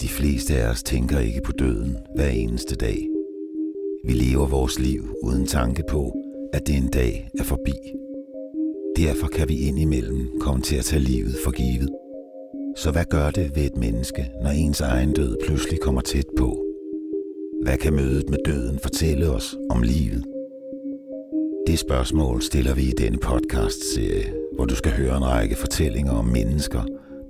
De 0.00 0.08
fleste 0.08 0.54
af 0.54 0.70
os 0.70 0.82
tænker 0.82 1.18
ikke 1.18 1.40
på 1.44 1.52
døden 1.52 1.96
hver 2.14 2.28
eneste 2.28 2.74
dag. 2.74 3.08
Vi 4.04 4.12
lever 4.12 4.46
vores 4.46 4.78
liv 4.78 5.02
uden 5.22 5.46
tanke 5.46 5.82
på, 5.90 6.12
at 6.52 6.66
det 6.66 6.76
en 6.76 6.88
dag 6.88 7.30
er 7.38 7.42
forbi. 7.42 7.72
Derfor 8.96 9.26
kan 9.26 9.48
vi 9.48 9.56
indimellem 9.68 10.28
komme 10.40 10.62
til 10.62 10.76
at 10.76 10.84
tage 10.84 11.02
livet 11.02 11.34
for 11.44 11.50
givet. 11.50 11.90
Så 12.76 12.90
hvad 12.90 13.04
gør 13.04 13.30
det 13.30 13.56
ved 13.56 13.64
et 13.64 13.76
menneske, 13.76 14.30
når 14.42 14.50
ens 14.50 14.80
egen 14.80 15.12
død 15.12 15.36
pludselig 15.46 15.80
kommer 15.80 16.00
tæt 16.00 16.26
på? 16.38 16.64
Hvad 17.62 17.78
kan 17.78 17.94
mødet 17.94 18.30
med 18.30 18.38
døden 18.44 18.78
fortælle 18.78 19.30
os 19.30 19.56
om 19.70 19.82
livet? 19.82 20.24
Det 21.66 21.78
spørgsmål 21.78 22.42
stiller 22.42 22.74
vi 22.74 22.82
i 22.82 22.94
denne 22.98 23.18
podcast-serie, 23.18 24.32
hvor 24.54 24.64
du 24.64 24.74
skal 24.74 24.92
høre 24.92 25.16
en 25.16 25.24
række 25.24 25.56
fortællinger 25.56 26.12
om 26.12 26.24
mennesker, 26.24 26.82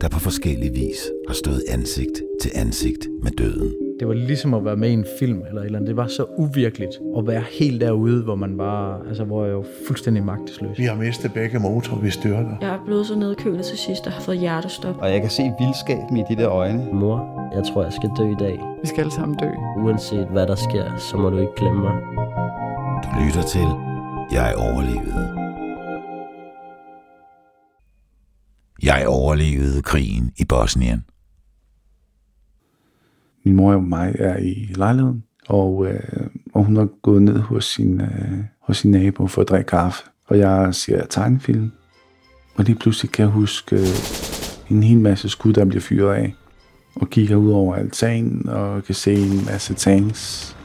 der 0.04 0.10
på 0.10 0.18
forskellig 0.20 0.74
vis 0.74 1.00
har 1.28 1.34
stået 1.34 1.62
ansigt 1.68 2.22
til 2.42 2.50
ansigt 2.54 3.08
med 3.22 3.30
døden. 3.30 3.74
Det 4.00 4.08
var 4.08 4.14
ligesom 4.14 4.54
at 4.54 4.64
være 4.64 4.76
med 4.76 4.90
i 4.90 4.92
en 4.92 5.06
film 5.18 5.42
eller 5.48 5.60
et 5.60 5.66
eller 5.66 5.78
andet. 5.78 5.88
Det 5.88 5.96
var 5.96 6.06
så 6.06 6.24
uvirkeligt 6.38 7.00
at 7.18 7.26
være 7.26 7.44
helt 7.60 7.80
derude, 7.80 8.22
hvor 8.22 8.34
man 8.34 8.58
var, 8.58 9.02
altså 9.08 9.24
hvor 9.24 9.46
jeg 9.46 9.56
var 9.56 9.66
fuldstændig 9.86 10.24
magtesløs. 10.24 10.78
Vi 10.78 10.84
har 10.84 10.94
mistet 10.94 11.32
begge 11.32 11.58
motorer, 11.58 12.00
vi 12.00 12.10
styrter. 12.10 12.56
Jeg 12.60 12.68
er 12.68 12.82
blevet 12.86 13.06
så 13.06 13.18
nedkølet 13.18 13.64
til 13.64 13.78
sidst 13.78 14.06
og 14.06 14.12
har 14.12 14.20
fået 14.20 14.38
hjertestop. 14.38 14.96
Og 14.98 15.10
jeg 15.12 15.20
kan 15.20 15.30
se 15.30 15.42
vildskaben 15.60 16.16
i 16.16 16.22
de 16.28 16.36
der 16.36 16.50
øjne. 16.50 16.88
Mor, 16.92 17.50
jeg 17.54 17.64
tror, 17.64 17.82
jeg 17.82 17.92
skal 17.92 18.10
dø 18.18 18.30
i 18.30 18.38
dag. 18.38 18.60
Vi 18.82 18.88
skal 18.88 19.00
alle 19.00 19.12
sammen 19.12 19.38
dø. 19.38 19.50
Uanset 19.84 20.26
hvad 20.26 20.46
der 20.46 20.54
sker, 20.54 20.96
så 20.96 21.16
må 21.16 21.30
du 21.30 21.38
ikke 21.38 21.54
glemme 21.56 21.82
mig. 21.82 21.96
Du 23.04 23.08
lytter 23.24 23.42
til 23.42 23.68
Jeg 24.32 24.54
overlevede. 24.56 25.43
Jeg 28.84 29.06
overlevede 29.06 29.82
krigen 29.82 30.32
i 30.36 30.44
Bosnien. 30.44 31.04
Min 33.44 33.56
mor 33.56 33.74
og 33.74 33.82
mig 33.82 34.14
er 34.18 34.36
i 34.36 34.68
lejligheden, 34.74 35.24
og, 35.48 35.86
øh, 35.86 36.26
og 36.54 36.64
hun 36.64 36.76
er 36.76 36.86
gået 37.02 37.22
ned 37.22 37.38
hos 37.38 37.64
sin, 37.64 38.00
øh, 38.00 38.38
hos 38.60 38.76
sin 38.76 38.90
nabo 38.90 39.26
for 39.26 39.42
at 39.42 39.48
drikke 39.48 39.68
kaffe. 39.68 40.02
Og 40.26 40.38
jeg 40.38 40.74
ser 40.74 41.06
tegnefilm, 41.06 41.72
og 42.54 42.64
lige 42.64 42.78
pludselig 42.78 43.12
kan 43.12 43.22
jeg 43.22 43.32
huske 43.32 43.76
øh, 43.76 43.86
en 44.70 44.82
hel 44.82 44.98
masse 44.98 45.28
skud, 45.28 45.52
der 45.52 45.64
bliver 45.64 45.82
fyret 45.82 46.14
af. 46.14 46.34
Og 46.94 47.10
kigger 47.10 47.36
ud 47.36 47.50
over 47.50 47.74
altanen 47.74 48.48
og 48.48 48.84
kan 48.84 48.94
se 48.94 49.14
en 49.14 49.44
masse 49.44 49.74
tanks 49.74 50.56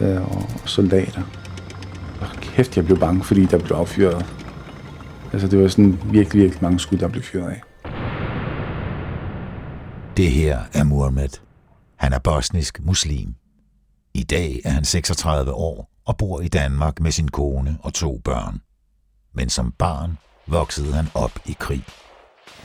øh, 0.00 0.36
og 0.36 0.68
soldater. 0.68 1.22
Og 2.20 2.26
kæft, 2.40 2.76
jeg 2.76 2.84
blev 2.84 2.98
bange, 2.98 3.24
fordi 3.24 3.44
der 3.44 3.58
blev 3.58 3.76
affyret. 3.76 4.41
Altså, 5.32 5.48
det 5.48 5.62
var 5.62 5.68
sådan 5.68 6.00
virkelig, 6.04 6.42
virkelig 6.42 6.62
mange 6.62 6.80
skud, 6.80 6.98
der 6.98 7.08
blev 7.08 7.22
fyret 7.22 7.50
af. 7.50 7.62
Det 10.16 10.30
her 10.30 10.58
er 10.74 10.84
Muhammed. 10.84 11.28
Han 11.96 12.12
er 12.12 12.18
bosnisk 12.18 12.80
muslim. 12.84 13.34
I 14.14 14.22
dag 14.22 14.60
er 14.64 14.70
han 14.70 14.84
36 14.84 15.52
år 15.52 15.88
og 16.06 16.16
bor 16.16 16.40
i 16.40 16.48
Danmark 16.48 17.00
med 17.00 17.10
sin 17.10 17.28
kone 17.28 17.78
og 17.82 17.94
to 17.94 18.20
børn. 18.24 18.60
Men 19.34 19.48
som 19.48 19.72
barn 19.78 20.18
voksede 20.46 20.92
han 20.92 21.06
op 21.14 21.38
i 21.46 21.56
krig. 21.58 21.84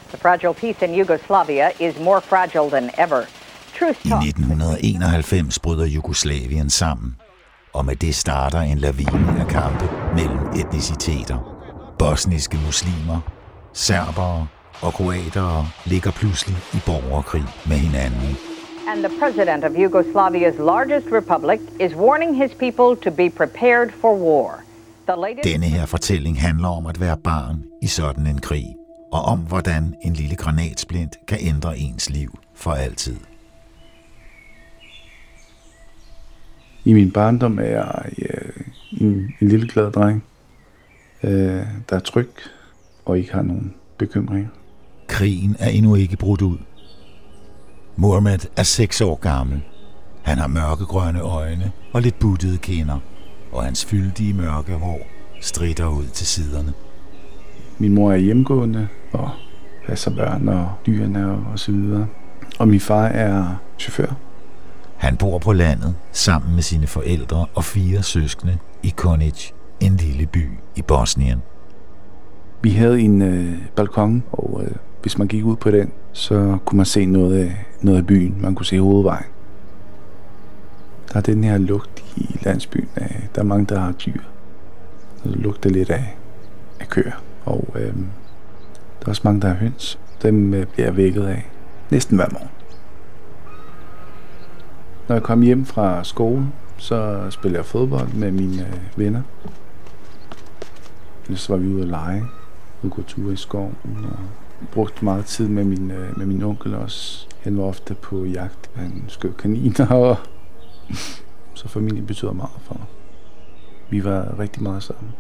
The 0.10 0.18
fragile 0.18 0.54
peace 0.54 0.86
in 0.86 1.00
Yugoslavia 1.00 1.70
is 1.80 2.00
more 2.00 2.22
fragile 2.22 2.70
than 2.70 2.90
ever. 2.98 3.22
Truth 3.80 4.06
I 4.06 4.10
talk. 4.10 4.24
1991 4.24 5.60
bryder 5.60 5.86
Jugoslavien 5.86 6.70
sammen, 6.70 7.16
og 7.74 7.86
med 7.86 7.96
det 7.96 8.16
starter 8.16 8.60
en 8.60 8.78
lavine 8.78 9.40
af 9.40 9.48
kampe 9.48 9.90
mellem 10.16 10.40
etniciteter. 10.56 11.57
Bosniske 12.00 12.58
muslimer, 12.66 13.20
serbere 13.74 14.48
og 14.82 14.94
kroatere 14.94 15.68
ligger 15.86 16.12
pludselig 16.12 16.58
i 16.74 16.80
borgerkrig 16.86 17.44
med 17.68 17.78
hinanden. 17.78 18.38
And 18.88 19.00
the 19.04 19.20
president 19.20 19.64
of 19.64 19.72
Yugoslavia's 19.72 20.60
largest 20.74 21.08
republic 21.12 21.60
is 21.80 21.96
warning 21.96 22.36
his 22.44 22.52
people 22.64 22.90
to 23.06 23.12
be 23.12 23.30
prepared 23.30 23.90
for 24.02 24.14
war. 24.16 24.64
The 25.08 25.16
latest 25.22 25.44
Denne 25.44 25.66
her 25.66 25.86
fortælling 25.86 26.42
handler 26.42 26.68
om 26.68 26.86
at 26.86 27.00
være 27.00 27.18
barn 27.18 27.64
i 27.82 27.88
sådan 27.88 28.28
en 28.28 28.40
krig, 28.40 28.66
og 29.14 29.22
om 29.22 29.40
hvordan 29.40 29.96
en 30.02 30.14
lille 30.14 30.36
granatsplint 30.36 31.18
kan 31.28 31.38
ændre 31.42 31.78
ens 31.78 32.10
liv 32.10 32.40
for 32.56 32.72
altid. 32.72 33.18
I 36.86 36.94
min 36.94 37.12
barndom 37.12 37.60
er 37.60 37.64
jeg 37.64 38.06
øh, 38.18 38.66
en, 39.02 39.34
en 39.42 39.48
lille 39.48 39.68
glad 39.68 39.92
dreng, 39.92 40.24
øh, 41.24 41.66
der 41.90 41.96
er 41.96 42.00
tryg 42.00 42.30
og 43.06 43.18
ikke 43.18 43.34
har 43.34 43.42
nogen 43.42 43.74
bekymringer. 43.98 44.50
Krigen 45.08 45.56
er 45.60 45.70
endnu 45.70 45.96
ikke 45.96 46.18
brudt 46.18 46.42
ud. 46.42 46.58
Mohammed 47.96 48.40
er 48.56 48.64
6 48.64 49.02
år 49.02 49.16
gammel. 49.16 49.62
Han 50.24 50.38
har 50.38 50.48
mørkegrønne 50.48 51.22
øjne 51.22 51.72
og 51.94 52.02
lidt 52.02 52.20
buttede 52.20 52.58
kinder, 52.58 53.00
og 53.52 53.64
hans 53.64 53.86
fyldige 53.86 54.34
mørke 54.34 54.74
hår 54.74 55.08
strider 55.42 55.88
ud 55.88 56.06
til 56.06 56.28
siderne. 56.28 56.74
Min 57.78 57.94
mor 57.94 58.12
er 58.12 58.18
hjemgående 58.18 58.88
og 59.12 59.30
passer 59.88 60.16
børn 60.16 60.48
og 60.48 60.72
dyrene 60.86 61.32
og, 61.32 61.44
og 61.52 61.60
så 61.60 61.72
videre. 61.72 62.08
Og 62.60 62.68
min 62.68 62.80
far 62.80 63.06
er 63.06 63.56
chauffør. 63.80 64.14
Han 64.98 65.18
bor 65.18 65.38
på 65.38 65.54
landet 65.54 65.96
sammen 66.12 66.56
med 66.56 66.64
sine 66.64 66.88
forældre 66.88 67.46
og 67.56 67.64
fire 67.64 68.04
søskende 68.04 68.58
i 68.84 68.94
Konic, 68.96 69.52
en 69.80 69.96
lille 69.96 70.26
by 70.26 70.50
i 70.76 70.82
Bosnien. 70.82 71.42
Vi 72.62 72.70
havde 72.70 73.02
en 73.02 73.22
øh, 73.22 73.54
balkon, 73.76 74.24
og 74.32 74.62
øh, 74.64 74.72
hvis 75.02 75.18
man 75.18 75.28
gik 75.28 75.46
ud 75.46 75.56
på 75.56 75.72
den, 75.72 75.92
så 76.12 76.58
kunne 76.66 76.78
man 76.78 76.86
se 76.86 77.06
noget 77.06 77.40
af, 77.44 77.66
noget 77.82 77.98
af 77.98 78.08
byen. 78.08 78.38
Man 78.42 78.56
kunne 78.56 78.66
se 78.66 78.80
hovedvejen. 78.80 79.26
Der 81.14 81.18
er 81.18 81.22
den 81.22 81.44
her 81.44 81.58
lugt 81.58 82.04
i 82.16 82.40
landsbyen. 82.42 82.90
Af, 82.96 83.30
der 83.36 83.42
er 83.42 83.46
mange, 83.46 83.66
der 83.66 83.80
har 83.80 83.92
dyr. 83.92 84.22
Der 85.24 85.30
det 85.30 85.40
lugter 85.40 85.70
lidt 85.70 85.90
af, 85.90 86.16
af 86.80 86.88
køer. 86.90 87.24
Og 87.46 87.68
øh, 87.76 87.94
der 89.00 89.06
er 89.06 89.10
også 89.10 89.22
mange, 89.24 89.42
der 89.42 89.48
har 89.48 89.56
høns. 89.56 90.00
Dem 90.22 90.54
øh, 90.54 90.66
bliver 90.66 90.88
jeg 90.88 90.98
vækket 90.98 91.24
af 91.24 91.46
næsten 91.90 92.18
hver 92.18 92.28
morgen. 92.32 92.50
Når 95.08 95.16
jeg 95.16 95.24
kom 95.24 95.42
hjem 95.42 95.66
fra 95.66 96.04
skole, 96.04 96.48
så 96.78 97.28
spiller 97.30 97.58
jeg 97.58 97.66
fodbold 97.66 98.14
med 98.14 98.32
mine 98.32 98.62
øh, 98.62 99.00
venner. 99.00 99.22
Ellers 101.28 101.42
så 101.42 101.54
var 101.54 101.60
vi 101.60 101.68
ude 101.68 101.82
at 101.82 101.88
lege, 101.88 102.22
ude 102.84 102.92
at 102.92 102.92
gå 102.92 103.02
ture 103.02 103.34
i 103.34 103.36
skoven, 103.36 103.76
og 103.84 104.20
brugte 104.72 105.06
meget 105.06 105.26
tid 105.26 105.48
med 105.48 105.64
min, 105.64 105.92
øh, 105.92 106.18
med 106.18 106.26
min 106.26 106.44
onkel 106.44 106.76
også. 106.76 107.28
Han 107.42 107.58
var 107.58 107.64
ofte 107.64 107.96
på 107.96 108.26
jagt. 108.26 108.72
Han 108.76 109.04
skød 109.08 109.34
kaniner, 109.34 109.88
og 109.88 110.18
så 111.60 111.68
familien 111.68 112.06
betyder 112.06 112.34
meget 112.34 112.62
for 112.62 112.74
mig. 112.74 112.88
Vi 113.90 114.04
var 114.04 114.40
rigtig 114.40 114.64
meget 114.64 114.84
sammen. 114.84 115.12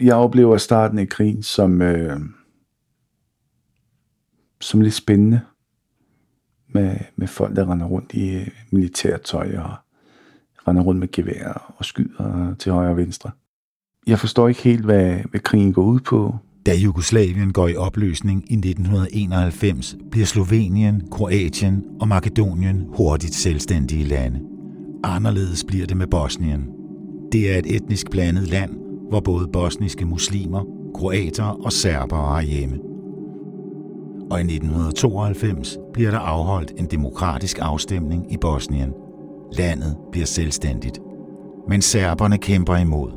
Jeg 0.00 0.14
oplever 0.16 0.56
starten 0.56 0.98
af 0.98 1.08
krigen 1.08 1.42
som, 1.42 1.82
øh, 1.82 2.20
som 4.60 4.80
lidt 4.80 4.94
spændende 4.94 5.40
med, 6.68 6.96
med 7.16 7.28
folk, 7.28 7.56
der 7.56 7.70
render 7.70 7.86
rundt 7.86 8.12
i 8.12 8.34
øh, 8.34 8.48
militærtøj 8.70 9.56
og 9.56 9.74
render 10.68 10.82
rundt 10.82 11.00
med 11.00 11.12
gevær 11.12 11.74
og 11.78 11.84
skyder 11.84 12.54
til 12.58 12.72
højre 12.72 12.90
og 12.90 12.96
venstre. 12.96 13.30
Jeg 14.06 14.18
forstår 14.18 14.48
ikke 14.48 14.62
helt, 14.62 14.84
hvad, 14.84 15.16
hvad 15.30 15.40
krigen 15.40 15.72
går 15.72 15.82
ud 15.82 16.00
på. 16.00 16.36
Da 16.66 16.74
Jugoslavien 16.74 17.52
går 17.52 17.68
i 17.68 17.76
opløsning 17.76 18.52
i 18.52 18.54
1991, 18.54 19.96
bliver 20.10 20.26
Slovenien, 20.26 21.02
Kroatien 21.10 21.84
og 22.00 22.08
Makedonien 22.08 22.86
hurtigt 22.96 23.34
selvstændige 23.34 24.04
lande. 24.04 24.40
Anderledes 25.04 25.64
bliver 25.64 25.86
det 25.86 25.96
med 25.96 26.06
Bosnien. 26.06 26.68
Det 27.32 27.54
er 27.54 27.58
et 27.58 27.76
etnisk 27.76 28.10
blandet 28.10 28.48
land, 28.48 28.70
hvor 29.08 29.20
både 29.20 29.48
bosniske 29.52 30.04
muslimer, 30.04 30.64
kroater 30.94 31.44
og 31.44 31.72
serbere 31.72 32.34
har 32.34 32.42
hjemme. 32.42 32.78
Og 34.30 34.38
i 34.38 34.42
1992 34.42 35.78
bliver 35.92 36.10
der 36.10 36.18
afholdt 36.18 36.72
en 36.76 36.86
demokratisk 36.86 37.58
afstemning 37.60 38.32
i 38.32 38.36
Bosnien. 38.36 38.92
Landet 39.58 39.96
bliver 40.12 40.26
selvstændigt. 40.26 40.98
Men 41.68 41.82
serberne 41.82 42.38
kæmper 42.38 42.76
imod. 42.76 43.10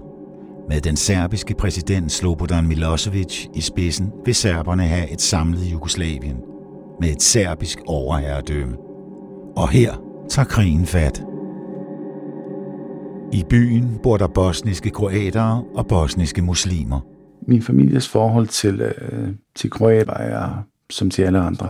Med 0.69 0.81
den 0.81 0.95
serbiske 0.95 1.55
præsident 1.55 2.11
Slobodan 2.11 2.67
Milosevic 2.67 3.47
i 3.53 3.61
spidsen 3.61 4.11
vil 4.25 4.35
serberne 4.35 4.83
have 4.83 5.11
et 5.11 5.21
samlet 5.21 5.71
Jugoslavien 5.71 6.37
med 7.01 7.09
et 7.09 7.21
serbisk 7.21 7.79
overherredømme. 7.87 8.77
Og 9.57 9.69
her 9.69 9.93
tager 10.29 10.45
krigen 10.45 10.85
fat. 10.85 11.23
I 13.33 13.43
byen 13.49 13.99
bor 14.03 14.17
der 14.17 14.27
bosniske 14.27 14.89
kroatere 14.89 15.63
og 15.75 15.87
bosniske 15.87 16.41
muslimer. 16.41 16.99
Min 17.47 17.61
families 17.61 18.09
forhold 18.09 18.47
til, 18.47 18.81
øh, 18.81 19.29
til 19.55 19.69
kroater 19.69 20.13
er 20.13 20.63
som 20.89 21.09
til 21.09 21.21
alle 21.21 21.39
andre. 21.39 21.67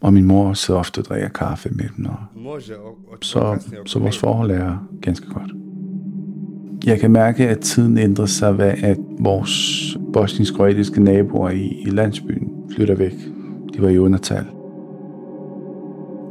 Og 0.00 0.12
min 0.12 0.24
mor 0.24 0.52
sidder 0.52 0.80
ofte 0.80 0.98
og 0.98 1.04
drikker 1.04 1.28
kaffe 1.28 1.68
med 1.72 1.84
dem. 1.96 2.06
Og 2.06 3.18
så, 3.20 3.58
så 3.86 3.98
vores 3.98 4.18
forhold 4.18 4.50
er 4.50 4.88
ganske 5.02 5.26
godt. 5.26 5.50
Jeg 6.86 7.00
kan 7.00 7.10
mærke, 7.10 7.48
at 7.48 7.60
tiden 7.60 7.98
ændrer 7.98 8.26
sig, 8.26 8.58
ved, 8.58 8.72
at 8.82 8.98
vores 9.18 9.96
bosnisk-kroatiske 10.12 11.02
naboer 11.02 11.50
i, 11.50 11.82
i 11.86 11.90
landsbyen 11.90 12.48
flytter 12.76 12.94
væk. 12.94 13.14
De 13.74 13.82
var 13.82 13.88
i 13.88 13.98
undertal. 13.98 14.44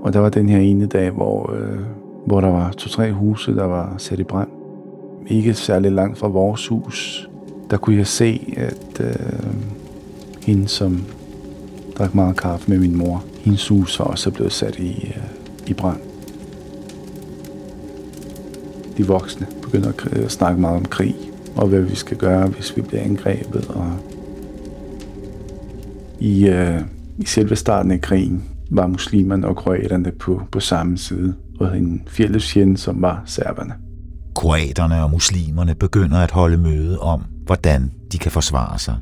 Og 0.02 0.14
der 0.14 0.20
var 0.20 0.30
den 0.30 0.50
her 0.50 0.60
ene 0.60 0.86
dag, 0.86 1.12
hvor, 1.12 1.54
øh, 1.54 1.80
hvor 2.26 2.42
der 2.42 2.48
var 2.48 2.72
to-tre 2.72 3.12
huse, 3.12 3.56
der 3.56 3.64
var 3.64 3.96
sat 3.98 4.20
i 4.20 4.24
brand. 4.24 4.50
Ikke 5.28 5.54
særlig 5.54 5.92
langt 5.92 6.18
fra 6.18 6.28
vores 6.28 6.68
hus, 6.68 7.30
der 7.70 7.78
kunne 7.78 7.96
jeg 7.96 8.08
se, 8.08 8.54
at 8.58 9.02
øh, 9.02 9.54
hende, 10.46 10.68
som 10.68 11.04
drak 11.98 12.16
meget 12.16 12.38
kaffe 12.38 12.72
med 12.72 12.80
min 12.80 12.98
mor, 12.98 13.24
hendes 13.40 13.68
hus 13.68 14.00
var 14.00 14.06
også 14.06 14.32
blevet 14.32 14.54
sat 14.54 14.80
i, 14.80 15.14
øh, 15.16 15.24
i 15.68 15.74
brand. 15.74 16.00
De 18.98 19.08
voksne 19.08 19.48
begynder 19.62 19.92
at 20.12 20.32
snakke 20.32 20.62
meget 20.62 20.78
om 20.78 20.86
krig, 20.86 21.16
og 21.56 21.68
hvad 21.68 21.82
vi 21.82 21.96
skal 21.96 22.18
gøre, 22.18 22.48
hvis 22.48 22.78
vi 22.78 22.82
bliver 22.82 23.04
angrebet. 23.04 23.68
Og 23.68 23.92
I, 26.20 26.48
øh, 26.48 26.82
i 27.18 27.26
selve 27.26 27.56
starten 27.56 27.92
af 27.92 28.02
krigen 28.02 28.44
var 28.72 28.88
muslimerne 28.88 29.48
og 29.48 29.56
kroaterne 29.56 30.12
på, 30.12 30.42
på 30.52 30.60
samme 30.60 30.98
side, 30.98 31.34
og 31.60 31.78
en 31.78 32.04
fælles 32.08 32.54
fjende, 32.54 32.78
som 32.78 33.02
var 33.02 33.24
serberne. 33.26 33.74
Kroaterne 34.36 35.04
og 35.04 35.12
muslimerne 35.12 35.76
begynder 35.76 36.18
at 36.18 36.32
holde 36.32 36.58
møde 36.58 37.00
om, 37.00 37.24
hvordan 37.46 37.92
de 38.12 38.18
kan 38.18 38.32
forsvare 38.32 38.80
sig. 38.80 38.96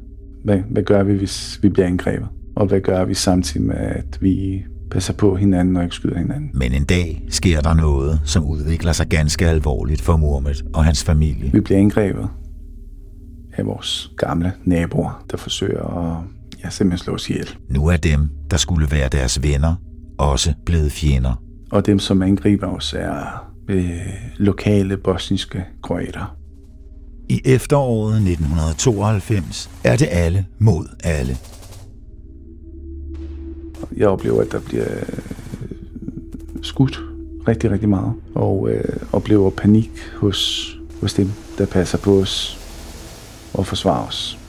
Hvad, 0.44 0.60
hvad 0.70 0.84
gør 0.84 1.04
vi, 1.04 1.14
hvis 1.14 1.60
vi 1.62 1.70
bliver 1.70 1.88
angrebet? 1.88 2.28
Og 2.56 2.68
hvad 2.68 2.82
gør 2.82 3.06
vi 3.06 3.14
samtidig 3.14 3.68
med, 3.68 3.76
at 3.76 4.18
vi 4.22 4.64
passer 4.92 5.14
på 5.14 5.36
hinanden 5.36 5.78
og 5.78 5.84
ikke 5.84 5.96
skyder 5.96 6.18
hinanden? 6.18 6.52
Men 6.54 6.74
en 6.74 6.84
dag 6.84 7.24
sker 7.30 7.62
der 7.62 7.74
noget, 7.74 8.22
som 8.26 8.46
udvikler 8.46 8.92
sig 8.92 9.08
ganske 9.08 9.48
alvorligt 9.48 10.02
for 10.02 10.18
Mohammed 10.18 10.56
og 10.74 10.86
hans 10.86 11.04
familie. 11.04 11.52
Vi 11.52 11.60
bliver 11.60 11.80
angrebet 11.80 12.30
af 13.54 13.66
vores 13.66 14.12
gamle 14.18 14.54
naboer, 14.66 15.26
der 15.32 15.38
forsøger 15.38 15.84
at 15.84 16.24
ja, 16.64 16.70
simpelthen 16.70 17.04
slå 17.04 17.14
os 17.14 17.30
ihjel. 17.30 17.50
Nu 17.70 17.88
er 17.88 17.98
dem, 17.98 18.30
der 18.52 18.58
skulle 18.58 18.88
være 18.92 19.10
deres 19.10 19.44
venner, 19.44 19.76
også 20.18 20.54
blevet 20.66 20.92
fjender. 20.92 21.44
Og 21.72 21.86
dem, 21.86 22.00
som 22.00 22.22
angriber 22.22 22.68
os, 22.68 22.94
er 22.98 23.52
øh, 23.70 23.92
lokale 24.38 24.98
bosniske 24.98 25.66
kroater. 25.84 26.36
I 27.30 27.42
efteråret 27.46 28.16
1992 28.16 29.70
er 29.84 29.96
det 29.96 30.08
alle 30.12 30.46
mod 30.60 30.86
alle. 31.04 31.38
Jeg 33.98 34.08
oplever, 34.08 34.42
at 34.42 34.52
der 34.52 34.60
bliver 34.60 34.86
øh, 34.92 35.20
skudt 36.62 37.02
rigtig, 37.48 37.72
rigtig 37.72 37.90
meget, 37.90 38.14
og 38.36 38.70
øh, 38.70 38.96
oplever 39.12 39.50
panik 39.50 39.92
hos, 40.18 40.72
hos 41.02 41.14
dem, 41.14 41.32
der 41.58 41.66
passer 41.66 41.98
på 41.98 42.20
os 42.20 42.60
og 43.54 43.68
forsvarer 43.68 44.08
os. 44.08 44.40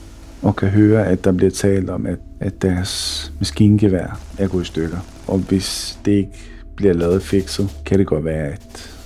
Og 0.41 0.55
kan 0.55 0.69
høre, 0.69 1.07
at 1.07 1.23
der 1.23 1.31
bliver 1.31 1.51
talt 1.51 1.89
om, 1.89 2.05
at, 2.05 2.19
at 2.39 2.61
deres 2.61 3.33
maskingevær 3.39 4.19
er 4.37 4.47
gået 4.47 4.63
i 4.63 4.65
stykker. 4.65 4.97
Og 5.27 5.39
hvis 5.39 5.99
det 6.05 6.11
ikke 6.11 6.51
bliver 6.75 6.93
lavet 6.93 7.21
fikset, 7.23 7.69
kan 7.85 7.99
det 7.99 8.07
godt 8.07 8.25
være, 8.25 8.47
at 8.47 8.97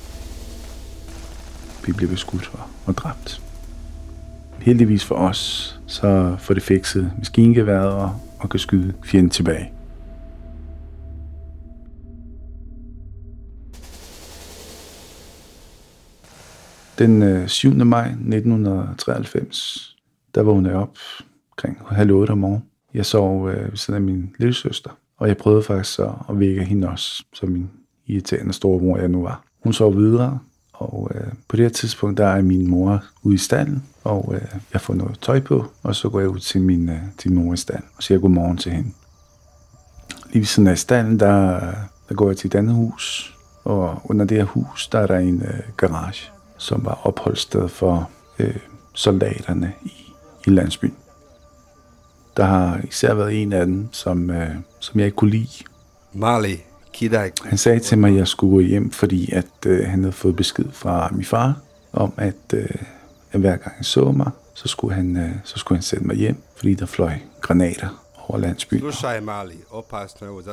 vi 1.85 1.91
bliver 1.91 2.11
beskudt 2.11 2.49
og, 2.53 2.59
og 2.85 2.97
dræbt. 2.97 3.41
Heldigvis 4.59 5.05
for 5.05 5.15
os, 5.15 5.79
så 5.87 6.35
får 6.39 6.53
det 6.53 6.63
fikset 6.63 7.11
maskingeværet 7.17 7.91
og, 7.91 8.11
og 8.39 8.49
kan 8.49 8.59
skyde 8.59 8.93
fjenden 9.03 9.29
tilbage. 9.29 9.71
Den 16.99 17.21
øh, 17.21 17.47
7. 17.47 17.73
maj 17.73 18.07
1993, 18.07 19.95
der 20.35 20.43
vågnede 20.43 20.73
jeg 20.73 20.81
op 20.81 20.97
omkring 21.51 21.77
halv 21.87 22.11
otte 22.11 22.31
om 22.31 22.37
morgenen. 22.37 22.63
Jeg 22.93 23.05
sov 23.05 23.49
øh, 23.49 23.71
ved 23.71 23.77
siden 23.77 23.95
af 23.95 24.01
min 24.01 24.35
lille 24.39 24.53
søster, 24.53 24.89
og 25.17 25.27
jeg 25.27 25.37
prøvede 25.37 25.63
faktisk 25.63 25.99
at, 25.99 26.11
at 26.29 26.39
vække 26.39 26.63
hende 26.63 26.89
også, 26.89 27.23
som 27.33 27.49
min 27.49 27.69
irriterende 28.07 28.53
storebror 28.53 28.97
jeg 28.97 29.07
nu 29.07 29.21
var. 29.21 29.43
Hun 29.63 29.73
sov 29.73 29.95
videre, 29.95 30.39
og 30.73 31.11
øh, 31.15 31.27
på 31.47 31.55
det 31.55 31.65
her 31.65 31.69
tidspunkt, 31.69 32.17
der 32.17 32.27
er 32.27 32.41
min 32.41 32.69
mor 32.69 33.03
ude 33.23 33.35
i 33.35 33.37
stallen, 33.37 33.83
og 34.03 34.35
øh, 34.35 34.55
jeg 34.73 34.81
får 34.81 34.93
noget 34.93 35.19
tøj 35.21 35.39
på, 35.39 35.65
og 35.83 35.95
så 35.95 36.09
går 36.09 36.19
jeg 36.19 36.29
ud 36.29 36.39
til 36.39 36.61
min, 36.61 36.89
øh, 36.89 36.99
til 37.17 37.31
min 37.31 37.45
mor 37.45 37.53
i 37.53 37.57
stallen 37.57 37.85
og 37.97 38.03
siger 38.03 38.19
godmorgen 38.19 38.57
til 38.57 38.71
hende. 38.71 38.89
Lige 40.25 40.39
ved 40.39 40.45
siden 40.45 40.67
af 40.67 40.77
stallen, 40.77 41.19
der, 41.19 41.55
øh, 41.55 41.73
der 42.09 42.15
går 42.15 42.29
jeg 42.29 42.37
til 42.37 42.47
et 42.47 42.55
andet 42.55 42.75
hus, 42.75 43.35
og 43.63 44.01
under 44.03 44.25
det 44.25 44.37
her 44.37 44.45
hus, 44.45 44.87
der 44.87 44.99
er 44.99 45.07
der 45.07 45.17
en 45.17 45.41
øh, 45.41 45.59
garage, 45.77 46.31
som 46.59 46.85
var 46.85 47.01
opholdssted 47.03 47.67
for 47.67 48.09
øh, 48.39 48.55
soldaterne 48.93 49.73
i, 49.85 49.91
i 50.47 50.49
landsbyen. 50.49 50.95
Der 52.37 52.43
har 52.45 52.81
især 52.87 53.13
været 53.13 53.41
en 53.41 53.53
af 53.53 53.65
dem, 53.65 53.87
som, 53.91 54.29
øh, 54.29 54.49
som 54.79 54.99
jeg 54.99 55.05
ikke 55.05 55.15
kunne 55.15 55.31
lide. 55.31 55.63
Marley, 56.13 56.55
Kidak. 56.93 57.31
Han 57.45 57.57
sagde 57.57 57.79
til 57.79 57.97
mig, 57.97 58.09
at 58.11 58.17
jeg 58.17 58.27
skulle 58.27 58.51
gå 58.51 58.59
hjem, 58.59 58.91
fordi 58.91 59.31
at 59.31 59.45
øh, 59.65 59.87
han 59.87 59.99
havde 59.99 60.13
fået 60.13 60.35
besked 60.35 60.65
fra 60.71 61.09
min 61.11 61.25
far 61.25 61.55
om, 61.93 62.13
at, 62.17 62.35
øh, 62.53 62.69
at 63.31 63.39
hver 63.39 63.55
gang 63.57 63.75
han 63.75 63.83
så 63.83 64.11
mig, 64.11 64.31
så 64.53 64.67
skulle, 64.67 64.95
han, 64.95 65.17
øh, 65.17 65.29
så 65.43 65.59
skulle 65.59 65.77
han 65.77 65.83
sende 65.83 66.07
mig 66.07 66.15
hjem, 66.15 66.37
fordi 66.55 66.73
der 66.73 66.85
fløj 66.85 67.13
granater 67.41 68.05
over 68.27 68.39
landsbyen. 68.39 68.81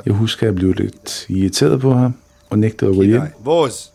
Jeg 0.06 0.14
husker, 0.14 0.42
at 0.42 0.46
jeg 0.46 0.54
blev 0.54 0.72
lidt 0.72 1.26
irriteret 1.28 1.80
på 1.80 1.92
ham 1.92 2.14
og 2.50 2.58
nægtede 2.58 2.90
at 2.90 2.96
gå 2.96 3.02
hjem. 3.02 3.22
Voz. 3.38 3.88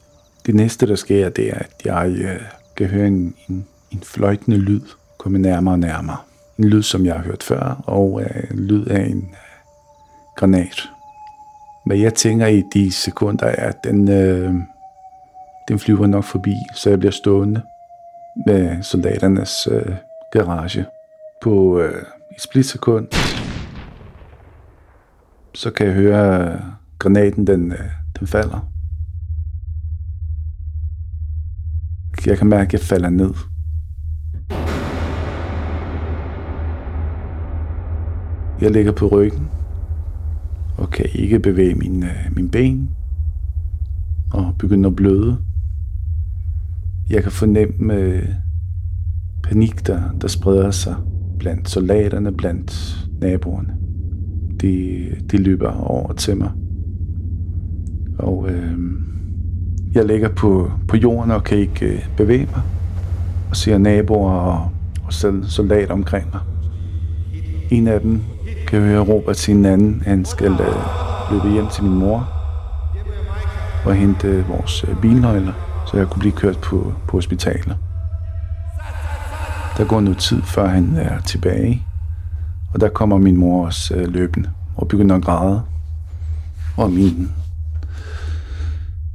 Det 0.46 0.56
næste, 0.56 0.88
der 0.88 0.96
sker, 0.96 1.30
det 1.30 1.50
er, 1.50 1.56
at 1.56 1.72
jeg 1.86 2.12
øh, 2.18 2.42
kan 2.76 2.88
høre 2.88 3.08
en, 3.08 3.36
en, 3.50 3.68
en 3.92 4.00
fløjtende 4.04 4.58
lyd 4.58 4.82
komme 5.22 5.38
nærmere 5.40 5.74
og 5.74 5.80
nærmere. 5.80 6.18
En 6.58 6.66
lyd, 6.66 6.82
som 6.82 7.06
jeg 7.06 7.16
har 7.16 7.24
hørt 7.24 7.44
før, 7.44 7.84
og 7.88 8.22
øh, 8.22 8.44
en 8.52 8.60
lyd 8.60 8.86
af 8.86 9.02
en 9.02 9.18
øh, 9.18 9.38
granat. 10.36 10.90
Hvad 11.86 11.98
jeg 11.98 12.14
tænker 12.14 12.48
i 12.48 12.64
de 12.74 12.92
sekunder 12.92 13.46
er, 13.46 13.68
at 13.70 13.84
den, 13.84 14.10
øh, 14.10 14.54
den 15.68 15.80
flyver 15.80 16.08
nok 16.08 16.24
forbi, 16.24 16.54
så 16.76 16.90
jeg 16.90 17.00
bliver 17.00 17.12
stående 17.12 17.62
med 18.46 18.84
soldaternes 18.84 19.68
øh, 19.72 19.96
garage. 20.32 20.86
På 21.42 21.80
øh, 21.80 22.04
et 22.36 22.42
splitsekund, 22.42 23.08
så 25.54 25.72
kan 25.72 25.88
jeg 25.88 25.96
høre, 25.96 26.52
at 26.54 26.60
granaten 27.00 27.48
den, 27.48 27.72
øh, 27.72 27.90
den 28.20 28.28
falder. 28.28 28.71
Jeg 32.26 32.38
kan 32.38 32.48
mærke, 32.48 32.68
at 32.68 32.74
jeg 32.74 32.82
falder 32.82 33.10
ned. 33.10 33.34
Jeg 38.62 38.72
ligger 38.72 38.92
på 38.92 39.08
ryggen 39.08 39.48
og 40.78 40.90
kan 40.90 41.06
ikke 41.14 41.40
bevæge 41.40 41.76
min, 41.76 42.04
øh, 42.04 42.36
min 42.36 42.50
ben 42.50 42.90
og 44.34 44.56
begynder 44.60 44.90
at 44.90 44.96
bløde. 44.96 45.38
Jeg 47.10 47.24
kan 47.24 47.32
fornemme 47.32 47.94
øh, 47.94 48.28
panik, 49.44 49.88
der, 49.88 50.12
der 50.22 50.28
spreder 50.28 50.72
sig 50.72 50.96
blandt 51.40 51.70
soldaterne, 51.70 52.32
blandt 52.32 52.98
naboerne. 53.22 53.74
De, 54.62 55.06
de 55.32 55.38
løber 55.38 55.72
over 55.72 56.14
til 56.14 56.38
mig. 56.38 56.52
Og 58.20 58.50
øh, 58.52 58.80
jeg 59.94 60.06
ligger 60.06 60.30
på, 60.30 60.72
på 60.88 60.98
jorden 60.98 61.32
og 61.32 61.44
kan 61.44 61.58
ikke 61.58 61.86
øh, 61.86 62.00
bevæge 62.18 62.48
mig. 62.52 62.62
Og 63.50 63.56
ser 63.56 63.78
naboer 63.78 64.32
og, 64.32 64.70
og 65.04 65.14
soldater 65.50 65.94
omkring 65.94 66.28
mig. 66.34 66.42
En 67.70 67.88
af 67.88 68.02
dem 68.02 68.22
kan 68.68 68.82
høre 68.82 69.00
råbe 69.00 69.34
til 69.34 69.56
en 69.56 69.66
anden, 69.66 70.04
han 70.06 70.26
skal 70.26 70.52
øh, 70.52 70.76
løbe 71.32 71.50
hjem 71.50 71.68
til 71.68 71.84
min 71.84 72.00
mor 72.00 72.30
og 73.86 73.96
hente 73.96 74.28
øh, 74.28 74.50
vores 74.50 74.86
øh, 74.88 75.02
bilnøgler, 75.02 75.54
så 75.88 75.98
jeg 75.98 76.08
kunne 76.08 76.20
blive 76.20 76.32
kørt 76.32 76.58
på, 76.58 76.94
på 77.08 77.18
hospitalet. 77.18 77.78
Der 79.78 79.86
går 79.86 80.00
noget 80.02 80.18
tid, 80.18 80.42
før 80.42 80.68
han 80.68 80.96
er 80.96 81.22
tilbage, 81.22 81.84
og 82.74 82.82
der 82.82 82.90
kommer 82.90 83.18
min 83.18 83.38
mor 83.38 83.66
også 83.66 83.96
øh, 83.96 84.08
løbende 84.08 84.50
og 84.76 84.88
begynder 84.88 85.16
at 85.16 85.24
græde. 85.24 85.62
Og 86.78 86.92
min 86.92 87.32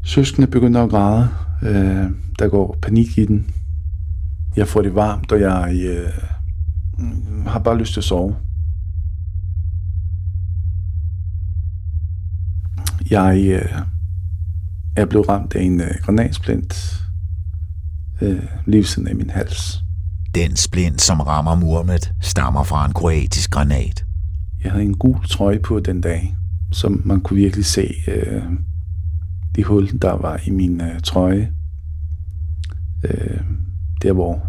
søskende 0.06 0.46
begynder 0.46 0.82
at 0.82 0.90
græde. 0.90 1.28
Øh, 1.62 2.10
der 2.38 2.48
går 2.48 2.78
panik 2.82 3.18
i 3.18 3.26
den. 3.26 3.50
Jeg 4.56 4.68
får 4.68 4.82
det 4.82 4.94
varmt, 4.94 5.32
og 5.32 5.40
jeg 5.40 5.74
øh, 5.74 6.12
har 7.46 7.58
bare 7.58 7.78
lyst 7.78 7.92
til 7.92 8.00
at 8.00 8.04
sove. 8.04 8.36
Jeg 13.10 13.46
øh, 13.48 13.82
er 14.96 15.04
blevet 15.04 15.28
ramt 15.28 15.54
af 15.54 15.62
en 15.62 15.80
øh, 15.80 15.90
granatsplint 16.02 17.02
øh, 18.20 18.42
lige 18.66 18.84
siden 18.84 19.08
af 19.08 19.16
min 19.16 19.30
hals. 19.30 19.82
Den 20.34 20.56
splint, 20.56 21.02
som 21.02 21.20
rammer 21.20 21.54
Mohammed, 21.54 21.98
stammer 22.20 22.64
fra 22.64 22.86
en 22.86 22.92
kroatisk 22.92 23.50
granat. 23.50 24.04
Jeg 24.64 24.72
havde 24.72 24.84
en 24.84 24.96
gul 24.96 25.24
trøje 25.24 25.58
på 25.58 25.80
den 25.80 26.00
dag, 26.00 26.36
som 26.72 27.02
man 27.04 27.20
kunne 27.20 27.36
virkelig 27.36 27.64
se 27.64 27.94
øh, 28.08 28.42
de 29.56 29.64
hul, 29.64 29.88
der 30.02 30.12
var 30.12 30.40
i 30.46 30.50
min 30.50 30.80
øh, 30.80 31.00
trøje. 31.00 31.52
Øh, 33.04 33.40
der, 34.02 34.12
hvor 34.12 34.42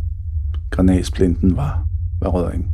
granatsplinten 0.71 1.57
var, 1.57 1.87
var 2.21 2.29
rød 2.29 2.53
ind. 2.53 2.65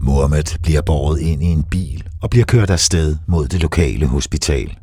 Mohammed 0.00 0.58
bliver 0.62 0.82
båret 0.82 1.20
ind 1.20 1.42
i 1.42 1.46
en 1.46 1.62
bil 1.62 2.04
og 2.22 2.30
bliver 2.30 2.44
kørt 2.44 2.70
afsted 2.70 3.16
mod 3.26 3.46
det 3.46 3.62
lokale 3.62 4.06
hospital. 4.06 4.76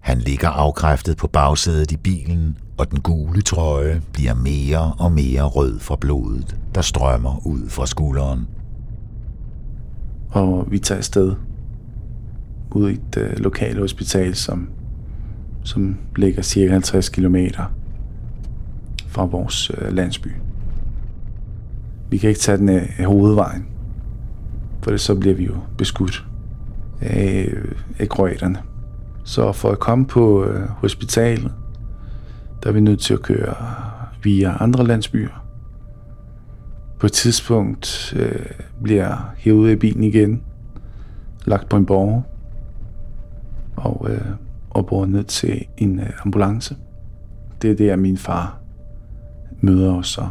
Han 0.00 0.18
ligger 0.18 0.48
afkræftet 0.48 1.16
på 1.16 1.26
bagsædet 1.26 1.92
i 1.92 1.96
bilen, 1.96 2.58
og 2.78 2.90
den 2.90 3.00
gule 3.00 3.42
trøje 3.42 4.02
bliver 4.12 4.34
mere 4.34 4.92
og 4.98 5.12
mere 5.12 5.42
rød 5.42 5.80
fra 5.80 5.96
blodet, 6.00 6.56
der 6.74 6.80
strømmer 6.80 7.46
ud 7.46 7.68
fra 7.68 7.86
skulderen. 7.86 8.48
Og 10.30 10.66
vi 10.70 10.78
tager 10.78 10.98
afsted 10.98 11.34
ud 12.72 12.90
i 12.90 12.92
et 12.92 13.16
øh, 13.16 13.38
lokalt 13.38 13.78
hospital, 13.78 14.34
som, 14.34 14.68
som 15.64 15.96
ligger 16.16 16.42
cirka 16.42 16.72
50 16.72 17.08
km 17.08 17.36
fra 19.08 19.24
vores 19.24 19.70
øh, 19.78 19.92
landsby. 19.92 20.28
Vi 22.10 22.18
kan 22.18 22.28
ikke 22.28 22.40
tage 22.40 22.58
den 22.58 22.68
af, 22.68 23.04
hovedvejen, 23.04 23.66
for 24.82 24.90
det, 24.90 25.00
så 25.00 25.14
bliver 25.14 25.34
vi 25.34 25.44
jo 25.44 25.54
beskudt 25.78 26.26
af, 27.00 27.48
øh, 27.52 27.72
af 27.98 28.08
kroaterne. 28.08 28.58
Så 29.24 29.52
for 29.52 29.70
at 29.70 29.78
komme 29.78 30.06
på 30.06 30.46
hospitalet, 30.68 31.52
der 32.62 32.68
er 32.68 32.72
vi 32.72 32.80
nødt 32.80 33.00
til 33.00 33.14
at 33.14 33.22
køre 33.22 33.54
via 34.22 34.56
andre 34.60 34.86
landsbyer. 34.86 35.44
På 36.98 37.06
et 37.06 37.12
tidspunkt 37.12 38.14
øh, 38.16 38.46
bliver 38.82 39.06
jeg 39.06 39.18
hævet 39.36 39.72
i 39.72 39.76
bilen 39.76 40.04
igen, 40.04 40.42
lagt 41.44 41.68
på 41.68 41.76
en 41.76 41.86
borg, 41.86 42.24
og, 43.76 44.06
øh, 44.10 44.20
og 44.74 44.86
båret 44.86 45.08
ned 45.08 45.24
til 45.24 45.64
en 45.76 46.00
øh, 46.00 46.10
ambulance. 46.24 46.76
Det 47.62 47.70
er 47.70 47.74
der, 47.74 47.96
min 47.96 48.18
far 48.18 48.58
møder 49.60 49.94
os 49.94 50.18
og, 50.18 50.28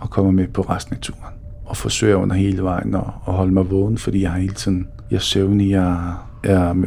og 0.00 0.10
kommer 0.10 0.30
med 0.30 0.48
på 0.48 0.62
resten 0.62 0.94
af 0.94 1.00
turen. 1.00 1.34
Og 1.64 1.76
forsøger 1.76 2.16
under 2.16 2.36
hele 2.36 2.62
vejen 2.62 2.94
at, 2.94 3.04
at 3.28 3.34
holde 3.34 3.52
mig 3.52 3.70
vågen, 3.70 3.98
fordi 3.98 4.22
jeg 4.22 4.30
har 4.30 4.38
hele 4.38 4.54
tiden, 4.54 4.88
jeg 5.10 5.16
er 5.16 5.20
søvnig, 5.20 5.70
jeg 5.70 6.14
er 6.44 6.84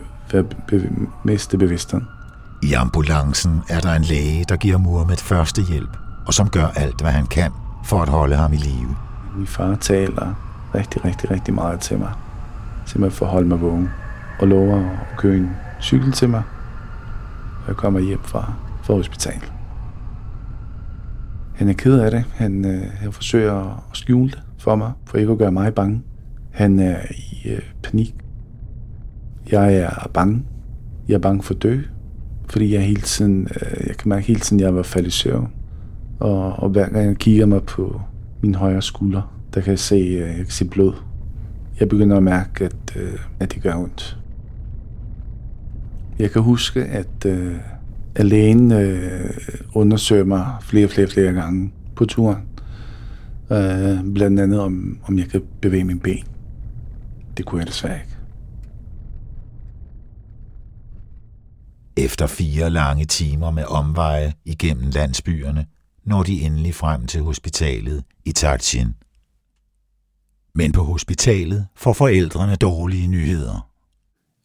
miste 1.23 1.57
bevidstheden. 1.57 2.07
I 2.63 2.73
ambulancen 2.73 3.61
er 3.69 3.79
der 3.79 3.93
en 3.93 4.01
læge, 4.01 4.45
der 4.49 4.55
giver 4.55 4.77
Muhammed 4.77 5.17
første 5.17 5.61
hjælp, 5.61 5.97
og 6.27 6.33
som 6.33 6.49
gør 6.49 6.65
alt, 6.65 7.01
hvad 7.01 7.11
han 7.11 7.25
kan 7.25 7.51
for 7.85 8.01
at 8.01 8.09
holde 8.09 8.35
ham 8.35 8.53
i 8.53 8.57
live. 8.57 8.95
Min 9.37 9.47
far 9.47 9.75
taler 9.75 10.33
rigtig, 10.75 11.05
rigtig, 11.05 11.31
rigtig 11.31 11.53
meget 11.53 11.79
til 11.79 11.99
mig. 11.99 12.11
Til 12.87 12.99
mig 12.99 13.13
for 13.13 13.25
at 13.25 13.31
holde 13.31 13.47
mig 13.47 13.61
vågen. 13.61 13.89
Og 14.39 14.47
lover 14.47 14.77
at 14.77 15.17
køre 15.17 15.37
en 15.37 15.49
cykel 15.85 16.11
til 16.11 16.29
mig, 16.29 16.43
og 17.61 17.67
jeg 17.67 17.75
kommer 17.75 17.99
hjem 17.99 18.19
fra, 18.23 18.53
fra 18.83 18.93
hospitalet. 18.93 19.53
Han 21.55 21.69
er 21.69 21.73
ked 21.73 21.99
af 21.99 22.11
det. 22.11 22.23
Han, 22.33 22.65
øh, 22.65 22.81
han 22.93 23.11
forsøger 23.11 23.85
at 23.91 23.97
skjule 23.97 24.31
det 24.31 24.41
for 24.57 24.75
mig, 24.75 24.91
for 25.05 25.17
ikke 25.17 25.31
at 25.31 25.37
gøre 25.37 25.51
mig 25.51 25.73
bange. 25.73 26.01
Han 26.51 26.79
er 26.79 26.97
i 27.11 27.49
øh, 27.49 27.61
panik. 27.83 28.15
Jeg 29.51 29.75
er 29.75 30.09
bange. 30.13 30.43
Jeg 31.07 31.13
er 31.15 31.19
bange 31.19 31.43
for 31.43 31.53
at 31.53 31.63
dø, 31.63 31.81
fordi 32.49 32.73
jeg 32.73 32.85
hele 32.85 33.01
tiden, 33.01 33.47
øh, 33.61 33.87
jeg 33.87 33.97
kan 33.97 34.09
mærke 34.09 34.27
hele 34.27 34.39
tiden, 34.39 34.59
at 34.59 34.65
jeg 34.65 34.75
var 34.75 34.83
faldet 34.83 35.07
i 35.07 35.11
søvn. 35.11 35.51
Og, 36.19 36.53
og 36.53 36.69
hver 36.69 36.89
gang 36.89 37.05
jeg 37.05 37.15
kigger 37.15 37.45
mig 37.45 37.63
på 37.63 38.01
min 38.41 38.55
højre 38.55 38.81
skulder, 38.81 39.35
der 39.53 39.61
kan 39.61 39.71
jeg 39.71 39.79
se, 39.79 39.95
øh, 39.95 40.27
jeg 40.27 40.35
kan 40.35 40.49
se 40.49 40.65
blod. 40.65 40.93
Jeg 41.79 41.89
begynder 41.89 42.17
at 42.17 42.23
mærke, 42.23 42.65
at, 42.65 42.95
øh, 42.95 43.19
at 43.39 43.53
det 43.53 43.63
gør 43.63 43.75
ondt. 43.75 44.17
Jeg 46.19 46.31
kan 46.31 46.41
huske, 46.41 46.83
at, 46.85 47.25
øh, 47.25 47.55
alene 48.15 48.79
øh, 48.79 49.29
undersøger 49.73 50.23
mig 50.23 50.55
flere 50.61 50.85
og 50.85 50.91
flere, 50.91 51.07
flere 51.07 51.33
gange 51.33 51.73
på 51.95 52.05
turen. 52.05 52.41
Øh, 53.51 54.13
blandt 54.13 54.39
andet 54.39 54.59
om, 54.59 54.99
om 55.03 55.19
jeg 55.19 55.27
kan 55.27 55.41
bevæge 55.61 55.83
min 55.83 55.99
ben. 55.99 56.23
Det 57.37 57.45
kunne 57.45 57.59
jeg 57.59 57.67
desværre 57.67 57.95
ikke. 57.95 58.15
Efter 61.97 62.27
fire 62.27 62.69
lange 62.69 63.05
timer 63.05 63.51
med 63.51 63.63
omveje 63.63 64.33
igennem 64.45 64.89
landsbyerne, 64.89 65.65
når 66.05 66.23
de 66.23 66.41
endelig 66.41 66.75
frem 66.75 67.07
til 67.07 67.21
hospitalet 67.21 68.03
i 68.25 68.31
Tatsin. 68.31 68.87
Men 70.55 70.71
på 70.71 70.83
hospitalet 70.83 71.67
får 71.75 71.93
forældrene 71.93 72.55
dårlige 72.55 73.07
nyheder. 73.07 73.74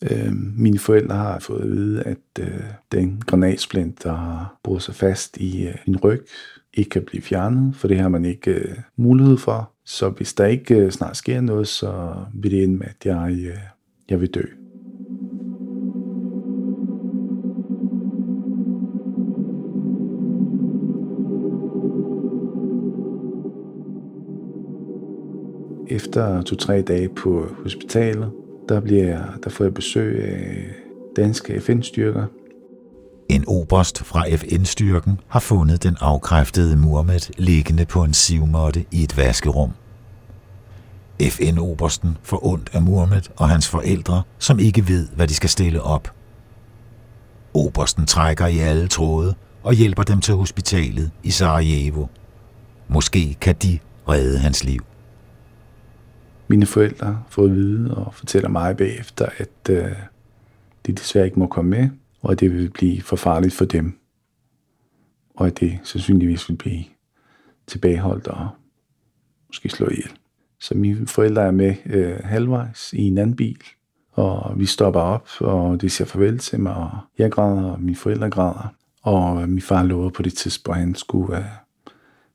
Øh, 0.03 0.33
mine 0.57 0.79
forældre 0.79 1.17
har 1.17 1.39
fået 1.39 1.61
at 1.61 1.71
vide, 1.71 2.03
at 2.03 2.19
øh, 2.41 2.61
den 2.93 3.23
granatsplint, 3.27 4.03
der 4.03 4.15
har 4.15 4.59
brugt 4.63 4.83
sig 4.83 4.95
fast 4.95 5.37
i 5.37 5.67
øh, 5.67 5.75
min 5.87 5.97
ryg, 5.97 6.27
ikke 6.75 6.91
kan 6.91 7.03
blive 7.03 7.23
fjernet, 7.23 7.77
for 7.77 7.89
det 7.89 7.99
har 7.99 8.09
man 8.09 8.25
ikke 8.25 8.51
øh, 8.51 8.77
mulighed 8.97 9.37
for. 9.37 9.71
Så 9.85 10.09
hvis 10.09 10.35
der 10.35 10.47
ikke 10.47 10.75
øh, 10.77 10.91
snart 10.91 11.17
sker 11.17 11.41
noget, 11.41 11.69
så 11.69 12.15
vil 12.35 12.51
det 12.51 12.65
ende 12.65 12.79
med, 12.79 12.87
at 12.87 13.07
jeg, 13.07 13.33
øh, 13.33 13.59
jeg 14.11 14.21
vil 14.21 14.35
dø. 14.35 14.43
Efter 25.89 26.43
to-tre 26.43 26.83
dage 26.83 27.09
på 27.09 27.47
hospitalet, 27.63 28.33
der, 28.71 28.81
bliver 28.81 29.05
jeg, 29.05 29.25
der 29.45 29.51
får 29.51 29.65
jeg 29.65 29.75
besøg 29.75 30.25
af 30.25 30.67
danske 31.17 31.61
FN-styrker. 31.61 32.27
En 33.29 33.45
oberst 33.47 34.05
fra 34.05 34.25
FN-styrken 34.37 35.21
har 35.29 35.41
fundet 35.41 35.83
den 35.83 35.97
afkræftede 36.01 36.77
Murmet 36.77 37.31
liggende 37.39 37.85
på 37.85 38.05
en 38.05 38.15
sivmåtte 38.15 38.85
i 38.91 39.03
et 39.03 39.17
vaskerum. 39.17 39.71
FN-obersten 41.23 42.19
får 42.23 42.47
ondt 42.47 42.71
af 42.73 42.83
Murmet 42.83 43.31
og 43.37 43.49
hans 43.49 43.69
forældre, 43.69 44.23
som 44.39 44.59
ikke 44.59 44.89
ved, 44.89 45.09
hvad 45.17 45.29
de 45.29 45.35
skal 45.35 45.51
stille 45.51 45.83
op. 45.83 46.13
Obersten 47.55 48.07
trækker 48.07 48.47
i 48.47 48.59
alle 48.59 48.89
tråde 48.89 49.35
og 49.63 49.75
hjælper 49.75 50.03
dem 50.03 50.21
til 50.21 50.35
hospitalet 50.35 51.11
i 51.23 51.31
Sarajevo. 51.31 52.07
Måske 52.89 53.37
kan 53.41 53.55
de 53.63 53.79
redde 54.09 54.39
hans 54.39 54.65
liv. 54.65 54.90
Mine 56.51 56.67
forældre 56.67 57.23
får 57.29 57.45
at 57.45 57.55
vide 57.55 57.95
og 57.95 58.15
fortæller 58.15 58.49
mig 58.49 58.77
bagefter, 58.77 59.27
at 59.37 59.71
øh, 59.71 59.93
de 60.87 60.93
desværre 60.93 61.27
ikke 61.27 61.39
må 61.39 61.47
komme 61.47 61.71
med, 61.71 61.89
og 62.23 62.33
at 62.33 62.41
det 62.41 62.55
vil 62.55 62.71
blive 62.71 63.03
for 63.03 63.17
farligt 63.17 63.55
for 63.55 63.65
dem. 63.65 63.99
Og 65.35 65.47
at 65.47 65.61
det 65.61 65.79
sandsynligvis 65.83 66.49
vil 66.49 66.57
blive 66.57 66.85
tilbageholdt 67.67 68.29
og 68.29 68.49
måske 69.47 69.69
slå 69.69 69.89
ihjel. 69.89 70.13
Så 70.61 70.75
mine 70.75 71.07
forældre 71.07 71.43
er 71.43 71.51
med 71.51 71.75
øh, 71.87 72.19
halvvejs 72.25 72.93
i 72.93 73.03
en 73.03 73.19
anden 73.19 73.37
bil, 73.37 73.63
og 74.13 74.59
vi 74.59 74.67
stopper 74.67 75.01
op, 75.01 75.29
og 75.41 75.81
de 75.81 75.91
siger 75.91 76.09
farvel 76.09 76.39
til 76.39 76.61
mig, 76.61 76.75
og 76.75 76.91
jeg 77.19 77.33
græder, 77.33 77.71
og 77.71 77.81
mine 77.81 77.97
forældre 77.97 78.31
græder. 78.31 78.75
Og 79.03 79.43
øh, 79.43 79.49
min 79.49 79.63
far 79.63 79.83
lover 79.83 80.11
på 80.11 80.23
det 80.23 80.35
tidspunkt, 80.35 80.77
at 80.77 80.85
han 80.85 80.95
skulle, 80.95 81.39
øh, 81.39 81.45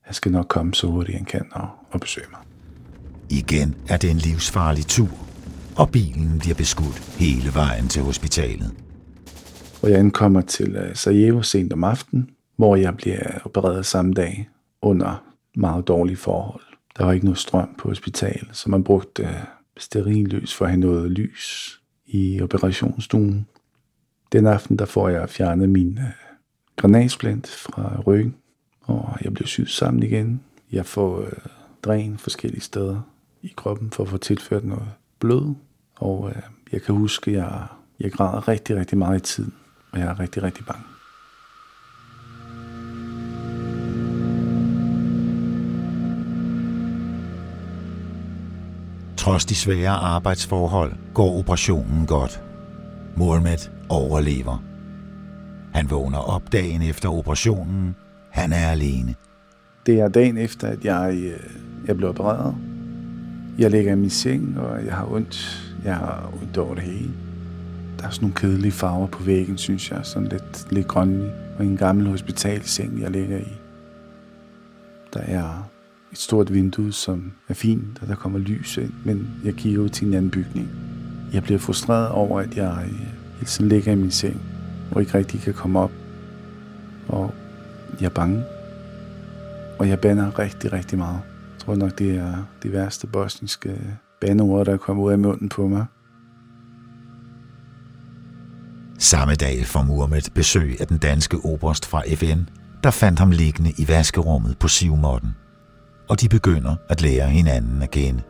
han 0.02 0.14
skal 0.14 0.32
nok 0.32 0.48
komme 0.48 0.74
så 0.74 0.88
hurtigt 0.88 1.18
han 1.18 1.26
kan 1.26 1.46
og, 1.52 1.68
og 1.92 2.00
besøge 2.00 2.28
mig. 2.32 2.45
Igen 3.30 3.76
er 3.90 3.98
det 3.98 4.12
en 4.12 4.18
livsfarlig 4.18 4.86
tur, 4.86 5.10
og 5.78 5.90
bilen 5.90 6.40
bliver 6.40 6.56
beskudt 6.56 7.00
hele 7.18 7.54
vejen 7.54 7.88
til 7.88 8.02
hospitalet. 8.02 8.72
Og 9.84 9.92
jeg 9.92 10.00
ankommer 10.00 10.42
til 10.42 10.76
øh, 10.76 10.96
Sarajevo 10.96 11.42
sent 11.42 11.74
om 11.74 11.84
aftenen, 11.84 12.30
hvor 12.56 12.76
jeg 12.76 12.98
bliver 12.98 13.40
opereret 13.46 13.86
samme 13.86 14.14
dag 14.14 14.50
under 14.82 15.24
meget 15.56 15.88
dårlige 15.88 16.18
forhold. 16.18 16.62
Der 16.98 17.06
var 17.06 17.14
ikke 17.14 17.26
noget 17.26 17.38
strøm 17.38 17.76
på 17.78 17.88
hospitalet, 17.88 18.50
så 18.52 18.70
man 18.70 18.84
brugte 18.84 19.24
øh, 19.24 19.30
sterillys 19.78 20.54
for 20.54 20.66
at 20.66 20.72
have 20.72 20.80
noget 20.80 21.12
lys 21.12 21.80
i 22.06 22.42
operationsstuen. 22.42 23.48
Den 24.32 24.46
aften 24.48 24.80
der 24.80 24.86
får 24.86 25.10
jeg 25.10 25.30
fjernet 25.30 25.70
min 25.70 25.98
øh, 25.98 26.04
granatsplint 26.76 27.48
fra 27.48 28.02
ryggen, 28.08 28.36
og 28.82 29.18
jeg 29.24 29.34
bliver 29.34 29.48
syet 29.48 29.70
sammen 29.70 30.04
igen. 30.04 30.42
Jeg 30.72 30.86
får 30.86 31.22
øh, 31.22 31.32
dræn 31.84 32.18
forskellige 32.18 32.62
steder 32.62 33.02
i 33.46 33.54
kroppen 33.56 33.92
for 33.92 34.04
at 34.04 34.10
få 34.10 34.18
tilført 34.18 34.66
noget 34.66 34.90
blod. 35.20 35.56
Og 35.96 36.30
øh, 36.30 36.42
jeg 36.72 36.82
kan 36.82 36.96
huske, 36.96 37.32
at 37.32 37.38
jeg, 37.38 37.68
jeg 38.00 38.12
græder 38.12 38.48
rigtig, 38.48 38.76
rigtig 38.76 38.98
meget 38.98 39.20
i 39.20 39.24
tiden, 39.24 39.54
og 39.92 40.00
jeg 40.00 40.08
er 40.08 40.20
rigtig, 40.20 40.44
rigtig 40.44 40.66
bange. 40.66 40.84
Trods 49.18 49.46
de 49.46 49.56
svære 49.56 49.90
arbejdsforhold 49.90 50.94
går 51.14 51.40
operationen 51.40 52.06
godt. 52.08 52.42
Mohamed 53.18 53.72
overlever. 53.90 54.64
Han 55.74 55.90
vågner 55.90 56.18
op 56.18 56.52
dagen 56.52 56.82
efter 56.82 57.10
operationen. 57.10 57.96
Han 58.32 58.54
er 58.54 58.72
alene. 58.72 59.16
Det 59.86 60.00
er 60.00 60.08
dagen 60.08 60.38
efter, 60.38 60.68
at 60.68 60.86
jeg, 60.86 61.14
øh, 61.16 61.40
jeg 61.88 61.98
blev 61.98 62.10
opereret. 62.10 62.75
Jeg 63.58 63.72
ligger 63.72 63.92
i 63.92 63.96
min 63.96 64.10
seng, 64.10 64.60
og 64.60 64.86
jeg 64.86 64.94
har 64.94 65.12
ondt. 65.12 65.62
Jeg 65.84 65.96
har 65.96 66.34
ondt 66.42 66.58
over 66.58 66.76
det 66.76 66.84
hele. 66.84 67.12
Der 68.00 68.06
er 68.06 68.10
sådan 68.10 68.24
nogle 68.24 68.36
kedelige 68.36 68.72
farver 68.72 69.08
på 69.08 69.24
væggen, 69.24 69.58
synes 69.58 69.92
jeg. 69.92 70.00
Sådan 70.04 70.28
lidt, 70.28 70.68
lidt 70.72 70.88
grønne. 70.88 71.32
Og 71.60 71.66
en 71.66 71.78
gammel 71.78 72.08
hospitalseng, 72.08 73.02
jeg 73.02 73.12
ligger 73.12 73.38
i. 73.38 73.54
Der 75.14 75.20
er 75.20 75.70
et 76.12 76.18
stort 76.18 76.54
vindue, 76.54 76.94
som 76.94 77.32
er 77.50 77.54
fint, 77.54 78.02
og 78.02 78.08
der 78.08 78.16
kommer 78.16 78.40
lys 78.40 78.78
ind, 78.78 78.94
men 79.06 79.28
jeg 79.44 79.54
kigger 79.54 79.82
ud 79.82 79.90
til 79.90 80.08
en 80.08 80.14
anden 80.14 80.32
bygning. 80.32 80.70
Jeg 81.34 81.44
bliver 81.44 81.60
frustreret 81.60 82.10
over, 82.10 82.40
at 82.40 82.58
jeg 82.58 82.78
øh, 82.86 83.00
hele 83.36 83.46
tiden 83.46 83.70
ligger 83.70 83.92
i 83.92 83.96
min 83.96 84.12
seng, 84.12 84.42
og 84.92 85.02
ikke 85.02 85.18
rigtig 85.18 85.42
kan 85.42 85.54
komme 85.54 85.80
op. 85.80 85.92
Og 87.08 87.34
jeg 88.00 88.06
er 88.06 88.10
bange. 88.10 88.44
Og 89.80 89.90
jeg 89.90 90.00
bander 90.00 90.40
rigtig, 90.40 90.74
rigtig 90.74 90.98
meget. 90.98 91.20
Tror 91.66 91.76
nok, 91.76 92.00
det 92.00 92.18
er 92.18 92.44
det 92.64 92.72
værste 92.72 93.08
bosniske 93.08 93.82
bandeord, 94.22 94.66
der 94.66 94.74
er 94.74 94.78
kommet 94.78 95.04
ud 95.04 95.12
af 95.12 95.20
munden 95.20 95.50
på 95.50 95.68
mig. 95.68 95.86
Samme 99.00 99.36
dag 99.36 99.66
får 99.66 99.84
Muhammed 99.84 100.32
besøg 100.36 100.82
af 100.82 100.88
den 100.88 100.98
danske 100.98 101.38
oberst 101.44 101.86
fra 101.86 102.02
FN, 102.16 102.40
der 102.84 102.92
fandt 102.92 103.20
ham 103.20 103.32
liggende 103.32 103.72
i 103.78 103.88
vaskerummet 103.88 104.58
på 104.60 104.68
Sivmotten. 104.68 105.36
Og 106.10 106.22
de 106.22 106.30
begynder 106.30 106.76
at 106.90 107.02
lære 107.02 107.30
hinanden 107.30 107.82
at 107.82 107.92
kende. 107.92 108.22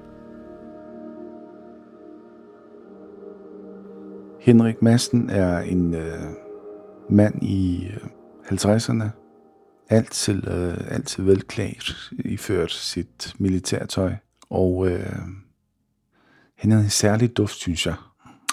Henrik 4.41 4.81
Madsen 4.81 5.29
er 5.29 5.59
en 5.59 5.93
øh, 5.93 6.19
mand 7.09 7.43
i 7.43 7.87
øh, 7.87 7.97
50'erne. 8.51 9.24
Altid, 9.89 10.47
øh, 10.47 10.91
altid 10.91 11.23
velklædt, 11.23 12.11
iført 12.11 12.71
sit 12.71 13.33
militærtøj. 13.39 14.15
Og 14.49 14.89
øh, 14.91 15.19
han 16.55 16.71
havde 16.71 16.83
en 16.83 16.89
særlig 16.89 17.37
duft, 17.37 17.55
synes 17.55 17.85
jeg. 17.85 17.95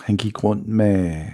Han 0.02 0.16
gik 0.16 0.44
rundt 0.44 0.68
med, 0.68 1.24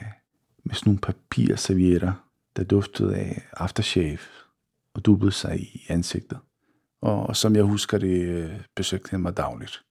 med 0.65 0.75
sådan 0.75 0.91
nogle 0.91 1.01
papirservietter, 1.01 2.13
der 2.57 2.65
duftede 2.65 3.17
af 3.17 3.49
aftershave 3.53 4.19
og 4.95 5.05
dubbede 5.05 5.33
sig 5.33 5.61
i 5.61 5.87
ansigtet. 5.89 6.39
Og 7.03 7.37
som 7.37 7.57
jeg 7.57 7.65
husker 7.65 7.99
det, 7.99 8.23
øh, 8.23 8.61
besøgte 8.77 9.11
han 9.11 9.21
mig 9.21 9.37
dagligt. 9.37 9.85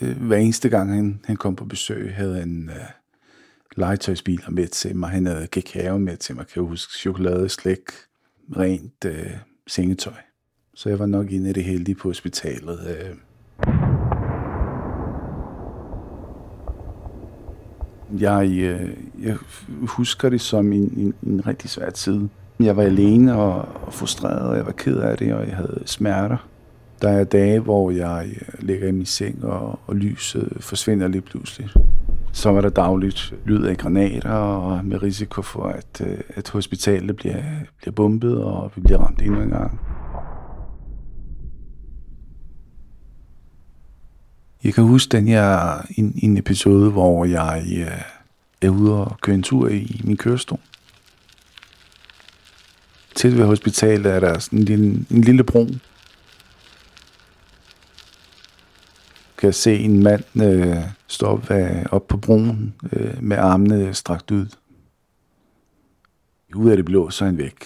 Øh, 0.00 0.26
Hver 0.26 0.36
eneste 0.36 0.68
gang 0.68 0.94
han, 0.94 1.20
han 1.24 1.36
kom 1.36 1.56
på 1.56 1.64
besøg, 1.64 2.14
havde 2.14 2.38
han 2.38 2.70
øh, 2.70 2.90
legetøjsbiler 3.76 4.50
med 4.50 4.68
til 4.68 4.96
mig. 4.96 5.10
Han 5.10 5.26
havde 5.26 5.46
kakao 5.46 5.98
med 5.98 6.16
til 6.16 6.36
mig, 6.36 6.46
kan 6.46 6.62
jeg 6.62 6.68
huske. 6.68 6.92
Chokolade, 6.92 7.48
slik, 7.48 7.80
rent 8.56 9.04
øh, 9.04 9.30
sengetøj. 9.66 10.12
Så 10.74 10.88
jeg 10.88 10.98
var 10.98 11.06
nok 11.06 11.32
inde 11.32 11.50
i 11.50 11.52
det 11.52 11.64
heldige 11.64 11.94
på 11.94 12.08
hospitalet. 12.08 12.78
Øh. 12.88 13.16
Jeg, 18.20 18.50
øh, 18.50 18.90
jeg 19.22 19.36
husker 19.82 20.28
det 20.28 20.40
som 20.40 20.72
en, 20.72 20.92
en, 20.96 21.14
en 21.22 21.46
rigtig 21.46 21.70
svær 21.70 21.90
tid. 21.90 22.28
Jeg 22.60 22.76
var 22.76 22.82
alene 22.82 23.34
og, 23.34 23.68
og 23.86 23.92
frustreret, 23.94 24.48
og 24.48 24.56
jeg 24.56 24.66
var 24.66 24.72
ked 24.72 24.96
af 24.96 25.18
det, 25.18 25.34
og 25.34 25.46
jeg 25.46 25.56
havde 25.56 25.82
smerter. 25.86 26.48
Der 27.02 27.08
er 27.08 27.24
dage, 27.24 27.60
hvor 27.60 27.90
jeg 27.90 28.28
øh, 28.40 28.66
ligger 28.66 28.88
i 28.88 28.92
min 28.92 29.06
seng, 29.06 29.44
og, 29.44 29.78
og 29.86 29.96
lyset 29.96 30.52
forsvinder 30.60 31.08
lige 31.08 31.22
pludselig. 31.22 31.70
Så 32.38 32.52
var 32.52 32.60
der 32.60 32.68
dagligt 32.68 33.34
lyd 33.44 33.64
af 33.64 33.76
granater, 33.76 34.30
og 34.30 34.84
med 34.84 35.02
risiko 35.02 35.42
for, 35.42 35.64
at, 35.64 36.00
øh, 36.06 36.18
at 36.28 36.48
hospitalet 36.48 37.16
bliver, 37.16 37.42
bliver 37.78 37.92
bombet, 37.92 38.42
og 38.42 38.72
vi 38.76 38.80
bliver 38.80 38.98
ramt 38.98 39.22
endnu 39.22 39.40
en 39.40 39.50
gang. 39.50 39.80
Jeg 44.64 44.74
kan 44.74 44.84
huske 44.84 45.16
den 45.16 45.28
her 45.28 45.78
en, 45.96 46.18
en 46.22 46.36
episode, 46.36 46.90
hvor 46.90 47.24
jeg 47.24 47.64
øh, 47.78 48.02
er 48.62 48.68
ude 48.68 49.04
og 49.04 49.16
køre 49.20 49.34
en 49.34 49.42
tur 49.42 49.68
i 49.68 50.00
min 50.04 50.16
kørestol. 50.16 50.60
Til 53.14 53.38
ved 53.38 53.44
hospitalet 53.44 54.12
er 54.12 54.20
der 54.20 54.38
sådan 54.38 54.58
en 54.58 54.64
lille, 54.64 55.06
en 55.10 55.20
lille 55.20 55.44
bro. 55.44 55.66
Kan 59.38 59.46
jeg 59.46 59.54
se 59.54 59.78
en 59.78 60.02
mand 60.02 60.42
øh, 60.42 60.76
stå 61.06 61.26
op, 61.26 61.50
øh, 61.50 61.86
op 61.90 62.08
på 62.08 62.16
broen 62.16 62.74
øh, 62.92 63.22
med 63.22 63.36
armene 63.36 63.94
strakt 63.94 64.30
ud. 64.30 64.46
Ud 66.54 66.70
af 66.70 66.76
det 66.76 66.84
blå, 66.84 67.10
så 67.10 67.24
er 67.24 67.26
han 67.26 67.38
væk. 67.38 67.64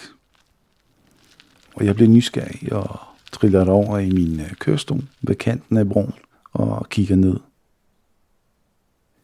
Og 1.75 1.85
jeg 1.85 1.95
bliver 1.95 2.09
nysgerrig 2.09 2.73
og 2.73 2.99
triller 3.31 3.69
over 3.69 3.99
i 3.99 4.09
min 4.09 4.39
øh, 4.39 4.51
kørestol 4.51 5.03
ved 5.21 5.35
kanten 5.35 5.77
af 5.77 5.89
broen 5.89 6.13
og 6.51 6.89
kigger 6.89 7.15
ned. 7.15 7.39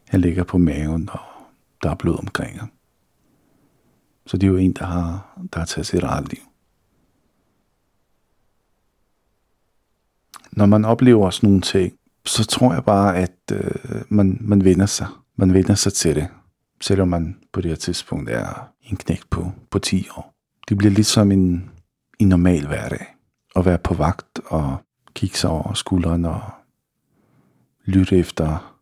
Han 0.07 0.21
ligger 0.21 0.43
på 0.43 0.57
maven, 0.57 1.09
og 1.11 1.19
der 1.83 1.89
er 1.89 1.95
blod 1.95 2.19
omkring 2.19 2.59
ham. 2.59 2.71
Så 4.25 4.37
det 4.37 4.47
er 4.47 4.51
jo 4.51 4.57
en, 4.57 4.73
der 4.73 4.85
har, 4.85 5.39
der 5.53 5.59
har 5.59 5.65
taget 5.65 5.85
sit 5.85 6.03
eget 6.03 6.29
liv. 6.29 6.41
Når 10.51 10.65
man 10.65 10.85
oplever 10.85 11.29
sådan 11.29 11.49
nogle 11.49 11.61
ting, 11.61 11.98
så 12.25 12.45
tror 12.45 12.73
jeg 12.73 12.85
bare, 12.85 13.17
at 13.17 13.37
øh, 13.51 14.01
man, 14.09 14.37
man 14.41 14.63
vender 14.63 14.85
sig. 14.85 15.07
Man 15.35 15.53
vender 15.53 15.75
sig 15.75 15.93
til 15.93 16.15
det, 16.15 16.27
selvom 16.81 17.07
man 17.07 17.37
på 17.53 17.61
det 17.61 17.71
her 17.71 17.75
tidspunkt 17.75 18.29
er 18.29 18.71
en 18.81 18.97
knægt 18.97 19.29
på, 19.29 19.51
på 19.71 19.79
10 19.79 20.07
år. 20.17 20.33
Det 20.69 20.77
bliver 20.77 20.91
lidt 20.91 21.07
som 21.07 21.31
en, 21.31 21.69
en 22.19 22.27
normal 22.29 22.67
hverdag. 22.67 23.05
At 23.55 23.65
være 23.65 23.77
på 23.77 23.93
vagt 23.93 24.39
og 24.45 24.77
kigge 25.13 25.37
sig 25.37 25.49
over 25.49 25.73
skulderen 25.73 26.25
og 26.25 26.41
lytte 27.85 28.17
efter, 28.17 28.75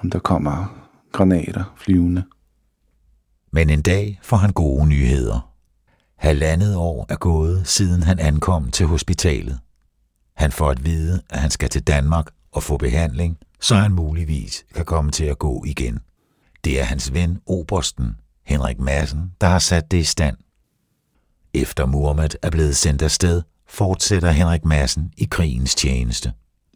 om 0.00 0.10
der 0.10 0.18
kommer 0.18 0.86
granater 1.12 1.74
flyvende. 1.76 2.24
Men 3.52 3.70
en 3.70 3.82
dag 3.82 4.20
får 4.22 4.36
han 4.36 4.52
gode 4.52 4.86
nyheder. 4.86 5.54
Halvandet 6.16 6.76
år 6.76 7.06
er 7.08 7.16
gået, 7.16 7.66
siden 7.66 8.02
han 8.02 8.18
ankom 8.18 8.70
til 8.70 8.86
hospitalet. 8.86 9.60
Han 10.38 10.52
får 10.52 10.70
at 10.70 10.84
vide, 10.84 11.22
at 11.30 11.40
han 11.40 11.50
skal 11.50 11.68
til 11.68 11.82
Danmark 11.82 12.26
og 12.52 12.62
få 12.62 12.76
behandling, 12.76 13.38
så 13.60 13.74
han 13.74 13.92
muligvis 13.92 14.64
kan 14.74 14.84
komme 14.84 15.10
til 15.10 15.24
at 15.24 15.38
gå 15.38 15.64
igen. 15.66 15.98
Det 16.64 16.80
er 16.80 16.84
hans 16.84 17.14
ven, 17.14 17.38
Obersten, 17.46 18.16
Henrik 18.46 18.78
Madsen, 18.78 19.32
der 19.40 19.46
har 19.46 19.58
sat 19.58 19.90
det 19.90 19.98
i 19.98 20.04
stand. 20.04 20.36
Efter 21.54 21.86
Muhammed 21.86 22.28
er 22.42 22.50
blevet 22.50 22.76
sendt 22.76 23.02
afsted, 23.02 23.42
fortsætter 23.66 24.30
Henrik 24.30 24.64
Madsen 24.64 25.12
i 25.16 25.24
krigens 25.30 25.74
tjeneste. 25.74 26.32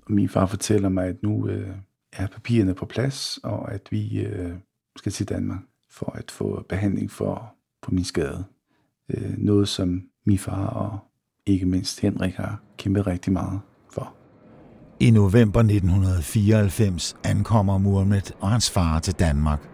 Min 0.09 0.29
far 0.29 0.47
fortæller 0.47 0.89
mig, 0.89 1.07
at 1.07 1.23
nu 1.23 1.49
øh, 1.49 1.77
er 2.13 2.27
papirerne 2.27 2.75
på 2.75 2.87
plads, 2.87 3.39
og 3.43 3.73
at 3.73 3.83
vi 3.91 4.21
øh, 4.21 4.53
skal 4.97 5.13
til 5.13 5.29
Danmark 5.29 5.61
for 5.91 6.13
at 6.17 6.31
få 6.31 6.67
behandling 6.69 7.11
for, 7.11 7.55
for 7.85 7.93
min 7.93 8.05
skade. 8.05 8.45
Øh, 9.09 9.39
noget, 9.39 9.69
som 9.69 10.03
min 10.27 10.39
far 10.39 10.67
og 10.67 10.99
ikke 11.47 11.67
mindst 11.67 12.01
Henrik 12.01 12.35
har 12.35 12.61
kæmpet 12.79 13.07
rigtig 13.07 13.33
meget 13.33 13.61
for. 13.91 14.15
I 15.01 15.11
november 15.11 15.61
1994 15.61 17.17
ankommer 17.25 17.79
Muhammed 17.79 18.33
og 18.41 18.51
hans 18.51 18.71
far 18.71 18.99
til 18.99 19.15
Danmark. 19.15 19.69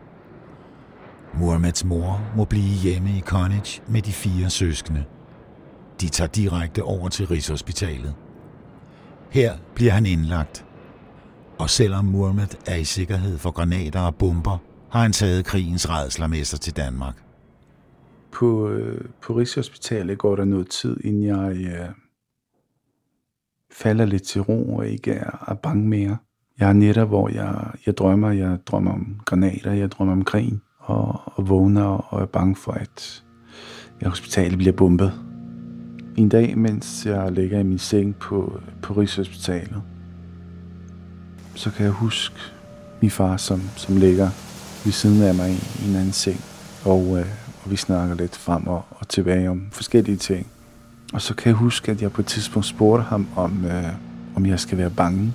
Muhammeds 1.35 1.85
mor 1.85 2.21
må 2.37 2.45
blive 2.45 2.75
hjemme 2.83 3.11
i 3.11 3.21
Connage 3.21 3.83
med 3.89 4.03
de 4.03 4.13
fire 4.13 4.51
søskende. 4.51 5.05
De 6.01 6.09
tager 6.09 6.29
direkte 6.29 6.83
over 6.83 7.09
til 7.09 7.27
Rigshospitalet. 7.27 8.15
Her 9.31 9.57
bliver 9.75 9.93
han 9.93 10.07
indlagt. 10.07 10.65
Og 11.59 11.71
selvom 11.71 12.05
Muhammed 12.05 12.49
er 12.67 12.77
i 12.77 12.85
sikkerhed 12.85 13.39
for 13.39 13.51
granater 13.51 14.01
og 14.01 14.15
bomber, 14.15 14.59
har 14.91 15.03
han 15.03 15.13
taget 15.13 15.45
krigens 15.45 15.91
redsler 15.91 16.27
med 16.27 16.45
sig 16.45 16.61
til 16.61 16.77
Danmark. 16.77 17.28
På, 18.39 18.69
øh, 18.69 19.05
på 19.23 19.33
Rigshospitalet 19.33 20.19
går 20.19 20.37
der 20.37 20.45
noget 20.45 20.69
tid, 20.69 20.97
inden 21.05 21.23
jeg 21.23 21.57
øh, 21.57 21.89
falder 23.73 24.05
lidt 24.05 24.23
til 24.23 24.41
ro 24.41 24.77
og 24.77 24.89
ikke 24.89 25.13
er, 25.13 25.45
er 25.49 25.55
bange 25.55 25.89
mere. 25.89 26.17
Jeg 26.59 26.69
er 26.69 26.73
netop, 26.73 27.09
hvor 27.09 27.29
jeg, 27.29 27.71
jeg 27.87 27.97
drømmer. 27.97 28.31
Jeg 28.31 28.59
drømmer 28.67 28.93
om 28.93 29.21
granater, 29.25 29.73
jeg 29.73 29.91
drømmer 29.91 30.13
om 30.13 30.25
krigen, 30.25 30.63
og, 30.79 31.21
og 31.25 31.49
vågner 31.49 31.85
og 31.85 32.23
er 32.23 32.27
bange 32.27 32.57
for, 32.57 32.73
at 32.73 33.25
jeg 34.01 34.09
hospitalet 34.09 34.59
bliver 34.59 34.73
bombet. 34.73 35.13
En 36.17 36.29
dag, 36.29 36.59
mens 36.59 37.07
jeg 37.07 37.33
ligger 37.33 37.59
i 37.59 37.63
min 37.63 37.79
seng 37.79 38.17
på, 38.17 38.61
på 38.83 38.93
Rigshospitalet, 38.93 39.83
så 41.55 41.71
kan 41.71 41.85
jeg 41.85 41.93
huske 41.93 42.37
min 43.01 43.11
far, 43.11 43.37
som, 43.37 43.61
som 43.77 43.97
ligger 43.97 44.29
ved 44.85 44.93
siden 44.93 45.23
af 45.23 45.35
mig 45.35 45.51
i 45.51 45.91
en 45.91 45.97
anden 45.97 46.13
seng. 46.13 46.41
Og, 46.85 47.19
øh, 47.19 47.48
og 47.69 47.73
vi 47.73 47.77
snakker 47.77 48.15
lidt 48.15 48.37
frem 48.37 48.67
og, 48.67 48.85
og 48.91 49.09
tilbage 49.09 49.51
om 49.51 49.63
forskellige 49.71 50.17
ting. 50.17 50.47
Og 51.13 51.23
så 51.23 51.35
kan 51.35 51.47
jeg 51.47 51.55
huske, 51.55 51.93
at 51.93 52.03
jeg 52.03 52.13
på 52.13 52.21
et 52.21 52.27
tidspunkt 52.27 52.67
spurgte 52.67 53.05
ham, 53.05 53.27
om, 53.37 53.65
øh, 53.65 53.93
om 54.37 54.47
jeg 54.47 54.61
skal 54.61 54.79
være 54.79 54.91
bange, 54.91 55.33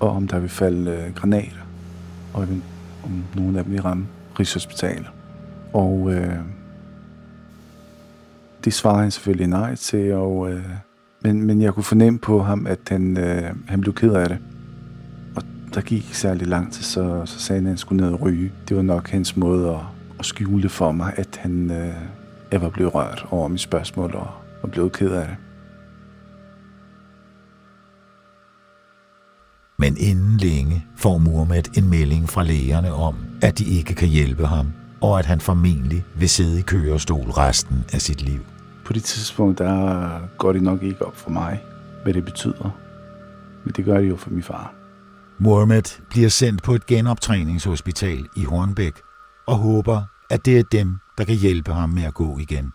og 0.00 0.10
om 0.10 0.28
der 0.28 0.38
vil 0.38 0.48
falde 0.48 0.90
øh, 0.90 1.14
granater, 1.14 1.66
og 2.32 2.42
om, 2.42 2.62
om 3.04 3.24
nogle 3.34 3.58
af 3.58 3.64
dem 3.64 3.72
vil 3.72 3.82
ramme 3.82 4.06
Rigshospitalet. 4.40 5.06
Og 5.72 6.12
øh, 6.12 6.36
det 8.64 8.74
svarede 8.74 9.02
han 9.02 9.10
selvfølgelig 9.10 9.46
nej 9.46 9.74
til, 9.74 10.12
og, 10.12 10.52
øh, 10.52 10.64
men, 11.20 11.42
men 11.42 11.62
jeg 11.62 11.74
kunne 11.74 11.84
fornemme 11.84 12.18
på 12.18 12.42
ham, 12.42 12.66
at 12.66 12.78
han, 12.88 13.16
øh, 13.18 13.50
han 13.66 13.80
blev 13.80 13.94
ked 13.94 14.12
af 14.12 14.28
det. 14.28 14.38
Og 15.36 15.42
der 15.74 15.80
gik 15.80 16.04
ikke 16.04 16.18
særlig 16.18 16.46
lang 16.46 16.72
tid, 16.72 16.82
så, 16.82 17.22
så 17.24 17.38
sagde 17.38 17.60
han, 17.60 17.66
at 17.66 17.70
han 17.70 17.78
skulle 17.78 18.04
ned 18.04 18.12
og 18.12 18.20
ryge. 18.20 18.52
Det 18.68 18.76
var 18.76 18.82
nok 18.82 19.10
hans 19.10 19.36
måde 19.36 19.70
at, 19.70 19.93
at 20.18 20.26
skjule 20.26 20.68
for 20.68 20.92
mig, 20.92 21.12
at 21.16 21.38
han, 21.42 21.70
øh, 21.70 21.94
jeg 22.52 22.62
var 22.62 22.68
blevet 22.68 22.94
rørt 22.94 23.26
over 23.30 23.48
mit 23.48 23.60
spørgsmål 23.60 24.14
og, 24.14 24.30
og 24.62 24.70
blev 24.70 24.90
ked 24.90 25.10
af 25.10 25.26
det. 25.26 25.36
Men 29.78 29.96
inden 29.98 30.36
længe 30.36 30.86
får 30.96 31.18
Murmet 31.18 31.78
en 31.78 31.90
melding 31.90 32.28
fra 32.28 32.42
lægerne 32.42 32.92
om, 32.92 33.14
at 33.42 33.58
de 33.58 33.64
ikke 33.64 33.94
kan 33.94 34.08
hjælpe 34.08 34.46
ham, 34.46 34.72
og 35.00 35.18
at 35.18 35.26
han 35.26 35.40
formentlig 35.40 36.04
vil 36.16 36.28
sidde 36.28 36.58
i 36.58 36.62
kørestol 36.62 37.30
resten 37.30 37.84
af 37.92 38.00
sit 38.00 38.22
liv. 38.22 38.40
På 38.84 38.92
det 38.92 39.04
tidspunkt, 39.04 39.58
der 39.58 40.20
går 40.38 40.52
det 40.52 40.62
nok 40.62 40.82
ikke 40.82 41.06
op 41.06 41.16
for 41.16 41.30
mig, 41.30 41.62
hvad 42.02 42.14
det 42.14 42.24
betyder. 42.24 42.70
Men 43.64 43.72
det 43.76 43.84
gør 43.84 43.98
det 43.98 44.08
jo 44.08 44.16
for 44.16 44.30
min 44.30 44.42
far. 44.42 44.74
Murmet 45.38 46.00
bliver 46.10 46.28
sendt 46.28 46.62
på 46.62 46.74
et 46.74 46.86
genoptræningshospital 46.86 48.26
i 48.36 48.44
Hornbæk, 48.44 48.94
og 49.46 49.56
håber, 49.56 50.02
at 50.30 50.44
det 50.44 50.58
er 50.58 50.62
dem, 50.72 50.98
der 51.18 51.24
kan 51.24 51.36
hjælpe 51.36 51.72
ham 51.72 51.90
med 51.90 52.02
at 52.02 52.14
gå 52.14 52.38
igen. 52.38 52.72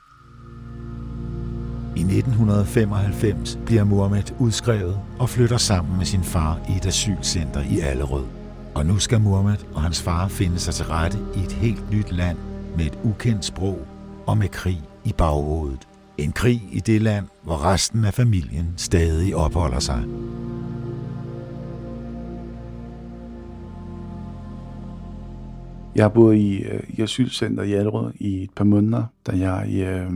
I 1.95 2.01
1995 2.01 3.59
bliver 3.65 3.83
Mohammed 3.83 4.23
udskrevet 4.39 4.99
og 5.19 5.29
flytter 5.29 5.57
sammen 5.57 5.97
med 5.97 6.05
sin 6.05 6.23
far 6.23 6.59
i 6.69 6.77
et 6.77 6.85
asylcenter 6.85 7.61
i 7.61 7.79
Allerød. 7.79 8.25
Og 8.75 8.85
nu 8.85 8.99
skal 8.99 9.21
Mohammed 9.21 9.57
og 9.73 9.81
hans 9.81 10.01
far 10.01 10.27
finde 10.27 10.59
sig 10.59 10.73
til 10.73 10.85
rette 10.85 11.17
i 11.35 11.39
et 11.39 11.51
helt 11.51 11.91
nyt 11.91 12.11
land 12.11 12.37
med 12.77 12.85
et 12.85 12.99
ukendt 13.03 13.45
sprog 13.45 13.87
og 14.27 14.37
med 14.37 14.47
krig 14.47 14.81
i 15.03 15.13
baghovedet. 15.17 15.87
En 16.17 16.31
krig 16.31 16.69
i 16.71 16.79
det 16.79 17.01
land, 17.01 17.25
hvor 17.43 17.65
resten 17.65 18.05
af 18.05 18.13
familien 18.13 18.73
stadig 18.77 19.35
opholder 19.35 19.79
sig. 19.79 20.03
Jeg 25.95 26.03
har 26.03 26.09
boet 26.09 26.37
i, 26.37 26.57
øh, 26.57 26.79
i 26.89 27.01
asylcenter 27.01 27.63
i 27.63 27.73
Allerød 27.73 28.11
i 28.19 28.43
et 28.43 28.49
par 28.55 28.63
måneder, 28.63 29.03
da 29.27 29.31
jeg 29.31 29.67
øh, 29.69 30.11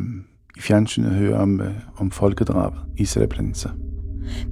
i 0.58 0.62
fjernsynet 0.62 1.12
hører 1.12 1.40
om, 1.40 1.62
øh, 1.62 1.74
om 1.98 2.12
folkedrabet 2.12 2.80
i 2.98 3.06
Srebrenica. 3.06 3.70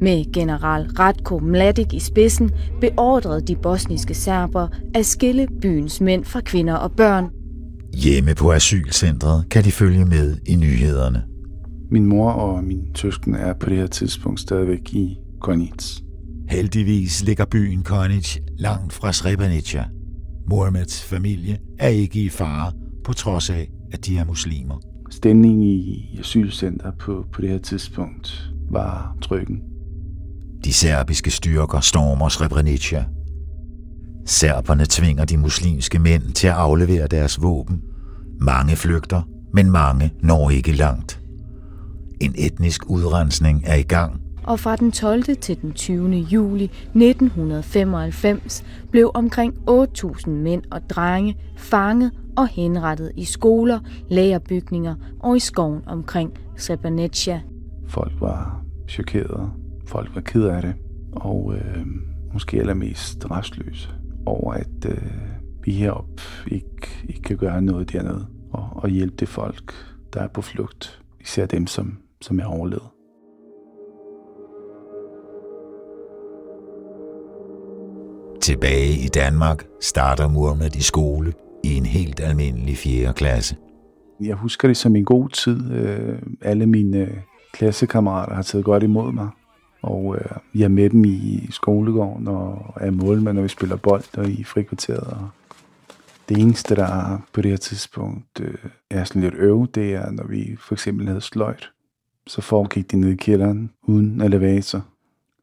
Med 0.01 0.33
general 0.33 0.87
Ratko 0.99 1.39
Mladic 1.39 1.93
i 1.93 1.99
spidsen 1.99 2.51
beordrede 2.81 3.41
de 3.41 3.55
bosniske 3.55 4.13
serber 4.13 4.67
at 4.95 5.05
skille 5.05 5.47
byens 5.61 6.01
mænd 6.01 6.25
fra 6.25 6.41
kvinder 6.41 6.75
og 6.75 6.91
børn. 6.91 7.29
Hjemme 7.93 8.35
på 8.35 8.51
asylcentret 8.51 9.45
kan 9.51 9.63
de 9.63 9.71
følge 9.71 10.05
med 10.05 10.37
i 10.45 10.55
nyhederne. 10.55 11.23
Min 11.91 12.05
mor 12.05 12.31
og 12.31 12.63
min 12.63 12.95
søsken 12.95 13.35
er 13.35 13.53
på 13.53 13.69
det 13.69 13.77
her 13.77 13.87
tidspunkt 13.87 14.39
stadigvæk 14.39 14.93
i 14.93 15.17
Konitz. 15.41 15.99
Heldigvis 16.49 17.23
ligger 17.23 17.45
byen 17.45 17.83
Konitz 17.83 18.37
langt 18.57 18.93
fra 18.93 19.13
Srebrenica. 19.13 19.83
Mohammeds 20.51 21.03
familie 21.03 21.59
er 21.79 21.87
ikke 21.87 22.23
i 22.23 22.29
fare, 22.29 22.71
på 23.03 23.13
trods 23.13 23.49
af, 23.49 23.71
at 23.93 24.05
de 24.05 24.17
er 24.17 24.25
muslimer. 24.25 24.79
Stemningen 25.09 25.63
i 25.63 26.17
asylcenter 26.19 26.91
på, 26.99 27.25
på 27.33 27.41
det 27.41 27.49
her 27.49 27.57
tidspunkt 27.57 28.51
var 28.71 29.17
trykken. 29.21 29.61
De 30.63 30.73
serbiske 30.73 31.31
styrker 31.31 31.79
stormer 31.79 32.29
Srebrenica. 32.29 33.05
Serberne 34.25 34.85
tvinger 34.89 35.25
de 35.25 35.37
muslimske 35.37 35.99
mænd 35.99 36.23
til 36.23 36.47
at 36.47 36.53
aflevere 36.53 37.07
deres 37.07 37.41
våben. 37.41 37.81
Mange 38.39 38.75
flygter, 38.75 39.21
men 39.53 39.71
mange 39.71 40.13
når 40.21 40.49
ikke 40.49 40.71
langt. 40.71 41.21
En 42.21 42.33
etnisk 42.37 42.89
udrensning 42.89 43.63
er 43.65 43.75
i 43.75 43.83
gang. 43.83 44.21
Og 44.51 44.59
fra 44.59 44.75
den 44.75 44.91
12. 44.91 45.23
til 45.23 45.61
den 45.61 45.73
20. 45.73 46.09
juli 46.09 46.63
1995 46.63 48.65
blev 48.91 49.11
omkring 49.13 49.53
8.000 49.69 50.29
mænd 50.29 50.63
og 50.71 50.89
drenge 50.89 51.37
fanget 51.57 52.11
og 52.37 52.47
henrettet 52.47 53.11
i 53.15 53.25
skoler, 53.25 53.79
lagerbygninger 54.09 54.95
og 55.19 55.37
i 55.37 55.39
skoven 55.39 55.81
omkring 55.85 56.33
Srebrenica. 56.57 57.41
Folk 57.87 58.11
var 58.19 58.63
chokerede, 58.89 59.51
folk 59.87 60.15
var 60.15 60.21
ked 60.21 60.43
af 60.43 60.61
det, 60.61 60.73
og 61.11 61.53
øh, 61.55 61.85
måske 62.33 62.59
allermest 62.59 63.31
restløse 63.31 63.89
over, 64.25 64.53
at 64.53 64.85
øh, 64.85 65.11
vi 65.63 65.71
heroppe 65.71 66.21
ikke, 66.47 67.05
ikke 67.09 67.21
kan 67.21 67.37
gøre 67.37 67.61
noget 67.61 67.93
dernede 67.93 68.27
og, 68.51 68.69
og 68.75 68.89
hjælpe 68.89 69.15
det 69.19 69.29
folk, 69.29 69.73
der 70.13 70.19
er 70.19 70.27
på 70.27 70.41
flugt. 70.41 71.01
Især 71.21 71.45
dem, 71.45 71.67
som, 71.67 71.97
som 72.21 72.39
er 72.39 72.45
overlevet. 72.45 72.90
Tilbage 78.41 79.05
i 79.05 79.07
Danmark 79.07 79.65
starter 79.81 80.27
Muhammed 80.27 80.75
i 80.75 80.81
skole 80.81 81.33
i 81.63 81.75
en 81.75 81.85
helt 81.85 82.19
almindelig 82.19 82.77
4. 82.77 83.13
klasse. 83.13 83.55
Jeg 84.21 84.35
husker 84.35 84.67
det 84.67 84.77
som 84.77 84.95
en 84.95 85.05
god 85.05 85.29
tid. 85.29 85.71
Øh, 85.71 86.19
alle 86.41 86.65
mine 86.65 86.97
øh, 86.97 87.17
klassekammerater 87.53 88.35
har 88.35 88.41
taget 88.41 88.65
godt 88.65 88.83
imod 88.83 89.11
mig. 89.11 89.29
Og 89.81 90.15
øh, 90.15 90.31
jeg 90.55 90.63
er 90.63 90.69
med 90.69 90.89
dem 90.89 91.05
i 91.05 91.47
skolegården 91.51 92.27
og 92.27 92.73
er 92.75 92.91
målmand, 92.91 93.35
når 93.35 93.41
vi 93.41 93.47
spiller 93.47 93.75
bold 93.75 94.17
og 94.17 94.29
i 94.29 94.43
frikvarteret. 94.43 95.07
Og 95.07 95.29
det 96.29 96.37
eneste, 96.37 96.75
der 96.75 96.85
er 96.85 97.17
på 97.33 97.41
det 97.41 97.51
her 97.51 97.57
tidspunkt 97.57 98.39
øh, 98.41 98.53
er 98.89 99.03
sådan 99.03 99.21
lidt 99.21 99.35
øve, 99.35 99.67
det 99.75 99.93
er, 99.93 100.11
når 100.11 100.27
vi 100.27 100.55
for 100.59 100.75
eksempel 100.75 101.07
havde 101.07 101.21
sløjt. 101.21 101.71
Så 102.27 102.41
foregik 102.41 102.91
de 102.91 102.97
ned 102.97 103.09
i 103.09 103.15
kælderen 103.15 103.71
uden 103.83 104.21
elevator. 104.21 104.85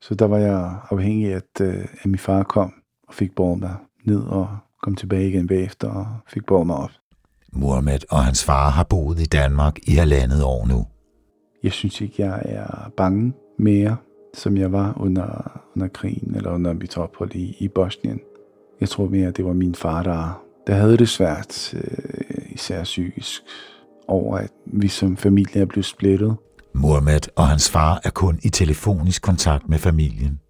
Så 0.01 0.15
der 0.15 0.27
var 0.27 0.39
jeg 0.39 0.77
afhængig 0.91 1.33
af, 1.33 1.37
at, 1.37 1.67
øh, 1.67 1.85
at 2.01 2.07
min 2.07 2.19
far 2.19 2.43
kom 2.43 2.73
og 3.09 3.15
fik 3.15 3.35
båret 3.35 3.61
mig 3.61 3.75
ned 4.05 4.21
og 4.21 4.49
kom 4.83 4.95
tilbage 4.95 5.29
igen 5.29 5.47
bagefter 5.47 5.89
og 5.89 6.07
fik 6.29 6.47
båret 6.47 6.67
mig 6.67 6.77
op. 6.77 6.91
Mohammed 7.53 7.99
og 8.11 8.25
hans 8.25 8.45
far 8.45 8.71
har 8.71 8.85
boet 8.85 9.21
i 9.21 9.25
Danmark 9.25 9.79
i 9.83 9.93
halvandet 9.95 10.45
år 10.45 10.67
nu. 10.67 10.87
Jeg 11.63 11.73
synes 11.73 12.01
ikke, 12.01 12.23
jeg 12.23 12.43
er 12.45 12.91
bange 12.97 13.33
mere, 13.59 13.97
som 14.35 14.57
jeg 14.57 14.73
var 14.73 14.97
under, 15.01 15.61
under 15.77 15.89
krigen 15.89 16.35
eller 16.35 16.51
under 16.51 16.73
mit 16.73 16.99
ophold 16.99 17.35
i, 17.35 17.57
i 17.59 17.69
Bosnien. 17.69 18.21
Jeg 18.81 18.89
tror 18.89 19.09
mere, 19.09 19.29
at 19.29 19.37
det 19.37 19.45
var 19.45 19.53
min 19.53 19.75
far, 19.75 20.03
der, 20.03 20.43
der 20.67 20.75
havde 20.75 20.97
det 20.97 21.09
svært, 21.09 21.75
øh, 21.75 22.47
især 22.49 22.85
psykisk, 22.85 23.43
over 24.09 24.39
at 24.39 24.51
vi 24.67 24.89
som 24.89 25.17
familie 25.17 25.61
er 25.61 25.67
blevet 25.67 25.85
splittet. 25.85 26.37
Mohammed 26.75 27.21
og 27.37 27.49
hans 27.49 27.71
far 27.71 28.01
er 28.05 28.11
kun 28.11 28.39
i 28.43 28.49
telefonisk 28.49 29.23
kontakt 29.23 29.69
med 29.69 29.79
familien. 29.79 30.41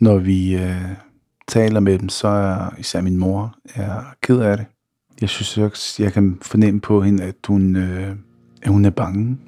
Når 0.00 0.18
vi 0.18 0.56
øh, 0.56 0.82
taler 1.48 1.80
med 1.80 1.98
dem, 1.98 2.08
så 2.08 2.28
er 2.28 2.74
især 2.78 3.00
min 3.00 3.18
mor 3.18 3.54
er 3.74 4.02
ked 4.22 4.38
af 4.40 4.56
det. 4.56 4.66
Jeg 5.20 5.28
synes 5.28 5.58
også, 5.58 6.02
jeg 6.02 6.12
kan 6.12 6.38
fornemme 6.42 6.80
på 6.80 7.02
hende, 7.02 7.22
at 7.22 7.34
hun, 7.48 7.76
øh, 7.76 8.16
at 8.62 8.68
hun 8.68 8.84
er 8.84 8.90
bange. 8.90 9.38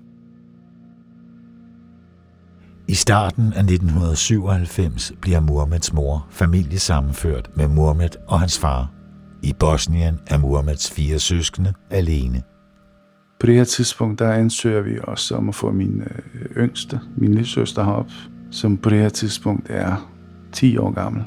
I 2.88 2.94
starten 2.94 3.52
af 3.52 3.64
1997 3.64 5.12
bliver 5.20 5.40
Muhammeds 5.40 5.92
mor 5.92 6.26
familiesammenført 6.30 7.50
med 7.56 7.68
Muhammed 7.68 8.10
og 8.28 8.40
hans 8.40 8.58
far. 8.58 8.90
I 9.42 9.52
Bosnien 9.52 10.18
er 10.26 10.38
Muhammeds 10.38 10.90
fire 10.90 11.18
søskende 11.18 11.72
alene. 11.90 12.42
På 13.40 13.46
det 13.46 13.54
her 13.54 13.64
tidspunkt, 13.64 14.18
der 14.18 14.32
ansøger 14.32 14.80
vi 14.80 14.98
også 15.02 15.36
om 15.36 15.48
at 15.48 15.54
få 15.54 15.72
min 15.72 16.00
øh, 16.00 16.56
yngste, 16.56 17.00
min 17.16 17.30
lille 17.30 17.46
søster 17.46 17.84
herop, 17.84 18.10
som 18.50 18.76
på 18.76 18.90
det 18.90 18.98
her 18.98 19.08
tidspunkt 19.08 19.66
er 19.70 20.10
10 20.52 20.76
år 20.76 20.90
gammel. 20.90 21.24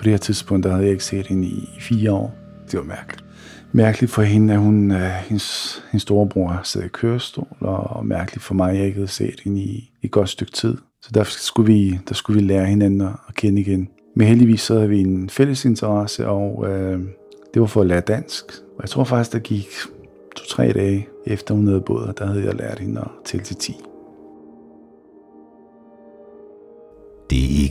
På 0.00 0.04
det 0.04 0.12
her 0.12 0.18
tidspunkt, 0.18 0.64
der 0.64 0.70
havde 0.70 0.84
jeg 0.84 0.92
ikke 0.92 1.04
set 1.04 1.26
hende 1.26 1.46
i 1.46 1.68
fire 1.80 2.12
år. 2.12 2.34
Det 2.70 2.78
var 2.78 2.84
mærkeligt. 2.84 3.24
Mærkeligt 3.72 4.12
for 4.12 4.22
hende, 4.22 4.54
at 4.54 4.60
hun, 4.60 4.90
uh, 4.90 4.96
hendes, 4.96 5.82
hendes 5.90 6.02
storebror 6.02 6.60
sad 6.64 6.82
i 6.82 6.88
kørestol, 6.88 7.56
og 7.60 8.06
mærkeligt 8.06 8.44
for 8.44 8.54
mig, 8.54 8.70
at 8.70 8.76
jeg 8.76 8.86
ikke 8.86 8.96
havde 8.96 9.08
set 9.08 9.40
hende 9.44 9.60
i, 9.60 9.92
i 10.02 10.06
et 10.06 10.10
godt 10.10 10.28
stykke 10.28 10.52
tid. 10.52 10.76
Så 11.02 11.10
der 11.14 11.24
skulle 11.24 11.72
vi, 11.74 11.98
der 12.08 12.14
skulle 12.14 12.42
vi 12.42 12.46
lære 12.48 12.66
hinanden 12.66 13.00
at 13.00 13.34
kende 13.34 13.60
igen. 13.60 13.88
Men 14.16 14.26
heldigvis 14.26 14.60
så 14.60 14.74
havde 14.74 14.88
vi 14.88 15.00
en 15.00 15.30
fælles 15.30 15.64
interesse, 15.64 16.28
og 16.28 16.58
uh, 16.58 17.00
det 17.54 17.60
var 17.60 17.66
for 17.66 17.80
at 17.80 17.86
lære 17.86 18.00
dansk. 18.00 18.44
Og 18.76 18.82
jeg 18.82 18.88
tror 18.90 19.04
faktisk, 19.04 19.32
der 19.32 19.38
gik 19.38 19.68
to-tre 20.36 20.72
dage 20.72 21.08
efter 21.26 21.54
hun 21.54 21.66
havde 21.66 21.80
boet, 21.80 22.18
der 22.18 22.26
havde 22.26 22.44
jeg 22.44 22.54
lært 22.54 22.78
hende 22.78 23.00
at 23.00 23.08
tælle 23.24 23.44
til 23.44 23.56
10. 23.56 23.76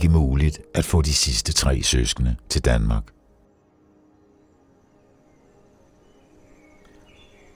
ikke 0.00 0.12
muligt 0.12 0.60
at 0.74 0.84
få 0.84 1.02
de 1.02 1.14
sidste 1.14 1.52
tre 1.52 1.82
søskende 1.82 2.36
til 2.48 2.64
Danmark. 2.64 3.02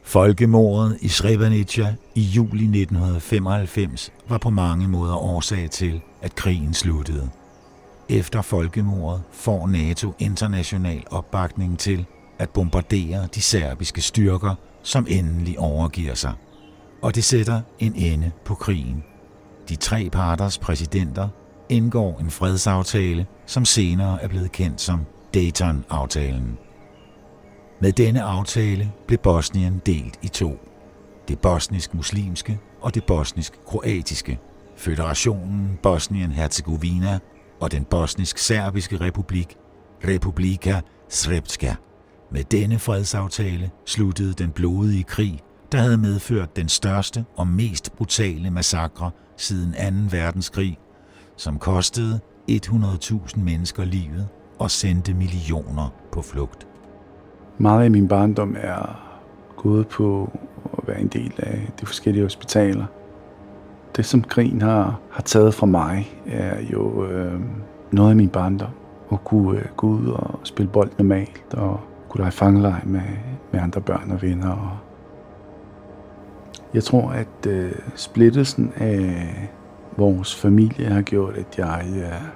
Folkemordet 0.03 0.99
i 1.01 1.09
Srebrenica 1.09 1.95
i 2.15 2.21
juli 2.21 2.65
1995 2.65 4.13
var 4.29 4.39
på 4.39 4.51
mange 4.51 4.89
måder 4.89 5.15
årsag 5.15 5.71
til, 5.71 6.01
at 6.23 6.35
krigen 6.35 6.75
sluttede. 6.75 7.31
Efter 8.09 8.43
folkemordet 8.43 9.23
får 9.33 9.67
NATO 9.67 10.15
international 10.19 11.03
opbakning 11.11 11.79
til 11.79 12.07
at 12.39 12.51
bombardere 12.51 13.29
de 13.35 13.41
serbiske 13.41 14.01
styrker, 14.01 14.55
som 14.83 15.07
endelig 15.09 15.59
overgiver 15.59 16.15
sig. 16.15 16.33
Og 17.03 17.15
det 17.15 17.25
sætter 17.25 17.61
en 17.79 17.95
ende 17.95 18.31
på 18.45 18.55
krigen. 18.55 19.05
De 19.69 19.77
tre 19.77 20.11
parters 20.13 20.59
præsidenter 20.59 21.29
indgår 21.75 22.19
en 22.19 22.31
fredsaftale, 22.31 23.27
som 23.47 23.65
senere 23.65 24.23
er 24.23 24.29
blevet 24.29 24.53
kendt 24.53 24.81
som 24.81 25.01
Dayton-aftalen. 25.35 26.59
Med 27.81 27.93
denne 27.93 28.23
aftale 28.23 28.93
blev 29.07 29.19
Bosnien 29.19 29.83
delt 29.87 30.19
i 30.23 30.29
to. 30.29 30.59
Det 31.29 31.39
bosnisk-muslimske 31.39 32.59
og 32.81 32.95
det 32.95 33.05
bosnisk-kroatiske. 33.05 34.39
Føderationen 34.77 35.79
Bosnien-Herzegovina 35.83 37.19
og 37.61 37.73
den 37.73 37.85
bosnisk-serbiske 37.85 39.01
republik, 39.01 39.57
Republika 40.09 40.81
Srpska. 41.09 41.75
Med 42.33 42.45
denne 42.45 42.79
fredsaftale 42.79 43.71
sluttede 43.87 44.33
den 44.33 44.51
blodige 44.51 45.05
krig, 45.05 45.41
der 45.73 45.79
havde 45.79 45.99
medført 45.99 46.57
den 46.57 46.69
største 46.69 47.25
og 47.37 47.47
mest 47.47 47.93
brutale 47.97 48.51
massakre 48.51 49.11
siden 49.37 49.73
2. 50.11 50.17
verdenskrig, 50.17 50.79
som 51.37 51.59
kostede 51.59 52.21
100.000 52.51 53.41
mennesker 53.41 53.85
livet 53.85 54.29
og 54.59 54.71
sendte 54.71 55.15
millioner 55.15 55.93
på 56.13 56.23
flugt. 56.23 56.67
Meget 57.59 57.85
af 57.85 57.91
min 57.91 58.09
barndom 58.09 58.57
er 58.61 59.01
gået 59.57 59.89
på 59.89 60.31
at 60.79 60.89
være 60.89 61.01
en 61.01 61.09
del 61.09 61.33
af 61.39 61.69
de 61.81 61.87
forskellige 61.87 62.23
hospitaler. 62.23 62.87
Det, 63.97 64.05
som 64.07 64.23
krigen 64.23 64.63
har, 64.63 65.01
har 65.11 65.23
taget 65.23 65.55
fra 65.55 65.67
mig, 65.67 66.23
er 66.27 66.61
jo 66.73 67.07
øh, 67.07 67.41
noget 67.91 68.11
af 68.11 68.17
min 68.17 68.29
barndom. 68.29 68.71
At 69.13 69.25
kunne 69.25 69.59
øh, 69.59 69.65
gå 69.77 69.87
ud 69.87 70.07
og 70.07 70.41
spille 70.43 70.73
bold 70.73 70.91
normalt, 70.99 71.55
og 71.55 71.81
kunne 72.09 72.21
lege 72.21 72.33
fangelej 72.33 72.81
med, 72.85 73.01
med 73.53 73.61
andre 73.61 73.81
børn 73.81 74.11
og 74.11 74.23
venner. 74.23 74.51
Og 74.51 74.71
jeg 76.75 76.85
tror, 76.85 77.11
at 77.11 77.47
øh, 77.47 77.73
splittelsen 77.95 78.73
af 78.77 79.51
vores 79.97 80.35
familie 80.35 80.87
har 80.87 81.03
gjort, 81.03 81.37
at 81.37 81.59
jeg, 81.59 81.85
øh, 81.97 82.29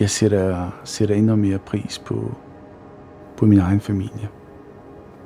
jeg 0.00 0.10
sætter, 0.10 0.70
sætter 0.84 1.14
endnu 1.14 1.36
mere 1.36 1.58
pris 1.58 1.98
på, 1.98 2.34
på 3.36 3.46
min 3.46 3.58
egen 3.58 3.80
familie. 3.80 4.28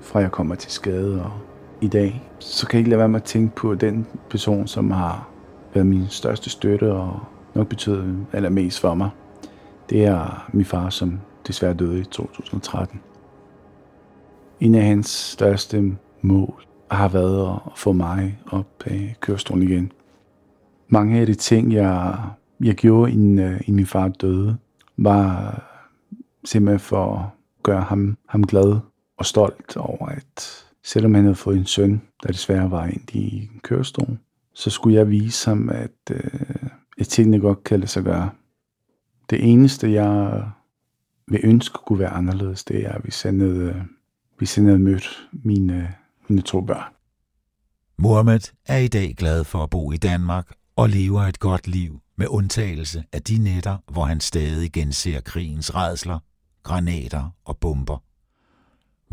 Fra 0.01 0.19
jeg 0.19 0.31
kommer 0.31 0.55
til 0.55 0.71
skade 0.71 1.23
og 1.23 1.33
i 1.81 1.89
dag, 1.89 2.31
så 2.39 2.67
kan 2.67 2.77
jeg 2.77 2.81
ikke 2.81 2.91
lade 2.91 2.99
være 2.99 3.09
med 3.09 3.21
at 3.21 3.25
tænke 3.25 3.55
på 3.55 3.75
den 3.75 4.07
person, 4.31 4.67
som 4.67 4.91
har 4.91 5.29
været 5.75 5.87
min 5.87 6.09
største 6.09 6.51
støtte 6.51 6.93
og 6.93 7.21
nok 7.55 7.69
betydet 7.69 8.27
allermest 8.33 8.81
for 8.81 8.95
mig. 8.95 9.11
Det 9.91 10.05
er 10.05 10.49
min 10.53 10.65
far, 10.65 10.91
som 10.91 11.21
desværre 11.47 11.75
døde 11.75 12.01
i 12.01 12.05
2013. 12.05 13.01
En 14.61 14.75
af 14.75 14.83
hans 14.83 15.09
største 15.09 15.97
mål 16.21 16.65
har 16.91 17.09
været 17.09 17.61
at 17.67 17.73
få 17.77 17.93
mig 17.93 18.39
op 18.51 18.67
af 18.87 19.17
kørestolen 19.21 19.63
igen. 19.63 19.93
Mange 20.93 21.21
af 21.21 21.27
de 21.27 21.35
ting, 21.35 21.73
jeg, 21.73 22.19
jeg 22.61 22.75
gjorde, 22.75 23.13
inden, 23.13 23.39
øh, 23.39 23.61
inden 23.61 23.77
min 23.77 23.87
far 23.87 24.09
døde, 24.09 24.57
var 24.97 25.51
øh, 25.51 26.19
simpelthen 26.45 26.81
for 26.81 27.17
at 27.17 27.27
gøre 27.63 27.81
ham, 27.81 28.17
ham 28.29 28.43
glad 28.43 28.81
og 29.17 29.27
stolt 29.27 29.77
over, 29.77 30.07
at 30.07 30.65
selvom 30.85 31.15
han 31.15 31.25
havde 31.25 31.35
fået 31.35 31.57
en 31.57 31.67
søn, 31.67 32.03
der 32.23 32.29
desværre 32.29 32.71
var 32.71 32.87
ind 32.87 33.15
i 33.15 33.51
en 33.55 33.61
kørestol, 33.63 34.19
så 34.55 34.71
skulle 34.71 34.97
jeg 34.97 35.11
vise 35.11 35.51
ham, 35.51 35.69
at, 35.69 36.11
uh, 36.11 36.69
at 36.99 37.07
tingene 37.07 37.41
godt 37.41 37.65
kan 37.65 37.81
lade 37.81 37.91
sig 37.91 38.03
gøre. 38.03 38.31
Det 39.31 39.51
eneste, 39.53 39.93
jeg 39.93 40.45
vil 41.29 41.41
ønske 41.45 41.79
kunne 41.87 41.99
være 41.99 42.11
anderledes, 42.11 42.65
det 42.65 42.87
er, 42.87 42.93
at 42.93 43.05
vi 43.05 43.11
hvis 44.39 44.59
vi 44.59 44.65
havde 44.65 44.79
mødt 44.79 45.29
mine, 45.33 45.95
mine 46.29 46.43
to 46.43 46.61
børn. 46.61 46.93
Mohammed 47.99 48.53
er 48.67 48.79
i 48.79 48.89
dag 48.89 49.15
glad 49.19 49.45
for 49.45 49.59
at 49.59 49.71
bo 49.71 49.93
i 49.93 49.97
Danmark 49.97 50.53
og 50.77 50.89
lever 50.89 51.23
et 51.23 51.39
godt 51.39 51.67
liv 51.67 52.01
med 52.17 52.27
undtagelse 52.29 53.05
af 53.13 53.23
de 53.23 53.39
nætter, 53.39 53.79
hvor 53.89 54.05
han 54.05 54.21
stadig 54.21 54.73
genser 54.73 55.21
krigens 55.21 55.75
redsler, 55.75 56.19
granater 56.63 57.31
og 57.45 57.59
bomber. 57.59 58.03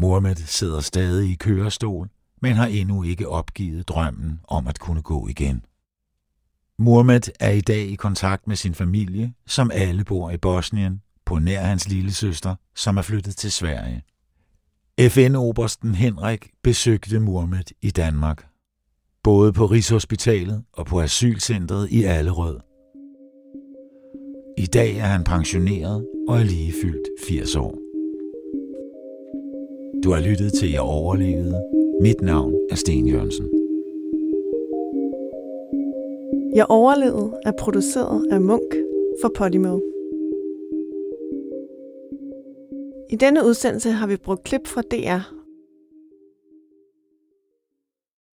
Mohammed 0.02 0.36
sidder 0.36 0.80
stadig 0.80 1.32
i 1.32 1.36
kørestol, 1.36 2.10
men 2.42 2.56
har 2.56 2.66
endnu 2.66 3.04
ikke 3.04 3.30
opgivet 3.30 3.88
drømmen 3.88 4.40
om 4.48 4.68
at 4.68 4.80
kunne 4.80 5.02
gå 5.02 5.28
igen. 5.28 5.66
Mohammed 6.78 7.22
er 7.40 7.52
i 7.52 7.62
dag 7.62 7.88
i 7.88 7.96
kontakt 7.96 8.48
med 8.48 8.56
sin 8.56 8.76
familie, 8.76 9.34
som 9.48 9.72
alle 9.74 10.04
bor 10.04 10.32
i 10.32 10.38
Bosnien, 10.38 11.02
på 11.26 11.40
nær 11.40 11.62
hans 11.62 11.88
lille 11.88 12.14
søster, 12.14 12.56
som 12.76 12.98
er 12.98 13.02
flyttet 13.02 13.36
til 13.36 13.52
Sverige. 13.52 14.04
FN-obersten 15.10 15.96
Henrik 15.96 16.50
besøgte 16.64 17.20
Mohammed 17.20 17.64
i 17.82 17.92
Danmark, 17.92 18.49
både 19.30 19.54
på 19.54 19.66
Rigshospitalet 19.66 20.64
og 20.74 20.86
på 20.86 21.02
asylcentret 21.02 21.92
i 21.92 22.04
Allerød. 22.04 22.58
I 24.58 24.66
dag 24.66 24.98
er 24.98 25.10
han 25.14 25.24
pensioneret 25.24 26.06
og 26.28 26.40
er 26.40 26.44
lige 26.44 26.74
fyldt 26.82 27.08
80 27.28 27.56
år. 27.56 27.74
Du 30.04 30.12
har 30.12 30.22
lyttet 30.30 30.54
til 30.54 30.72
Jeg 30.72 30.82
overlevede. 30.82 31.62
Mit 32.02 32.22
navn 32.22 32.54
er 32.72 32.76
Sten 32.76 33.08
Jørgensen. 33.08 33.46
Jeg 36.56 36.66
overlevede 36.70 37.32
er 37.46 37.52
produceret 37.60 38.28
af 38.32 38.42
Munk 38.42 38.72
for 39.22 39.32
Podimo. 39.36 39.80
I 43.10 43.16
denne 43.16 43.46
udsendelse 43.46 43.92
har 43.92 44.08
vi 44.08 44.18
brugt 44.18 44.44
klip 44.44 44.68
fra 44.68 44.82
DR 44.82 45.39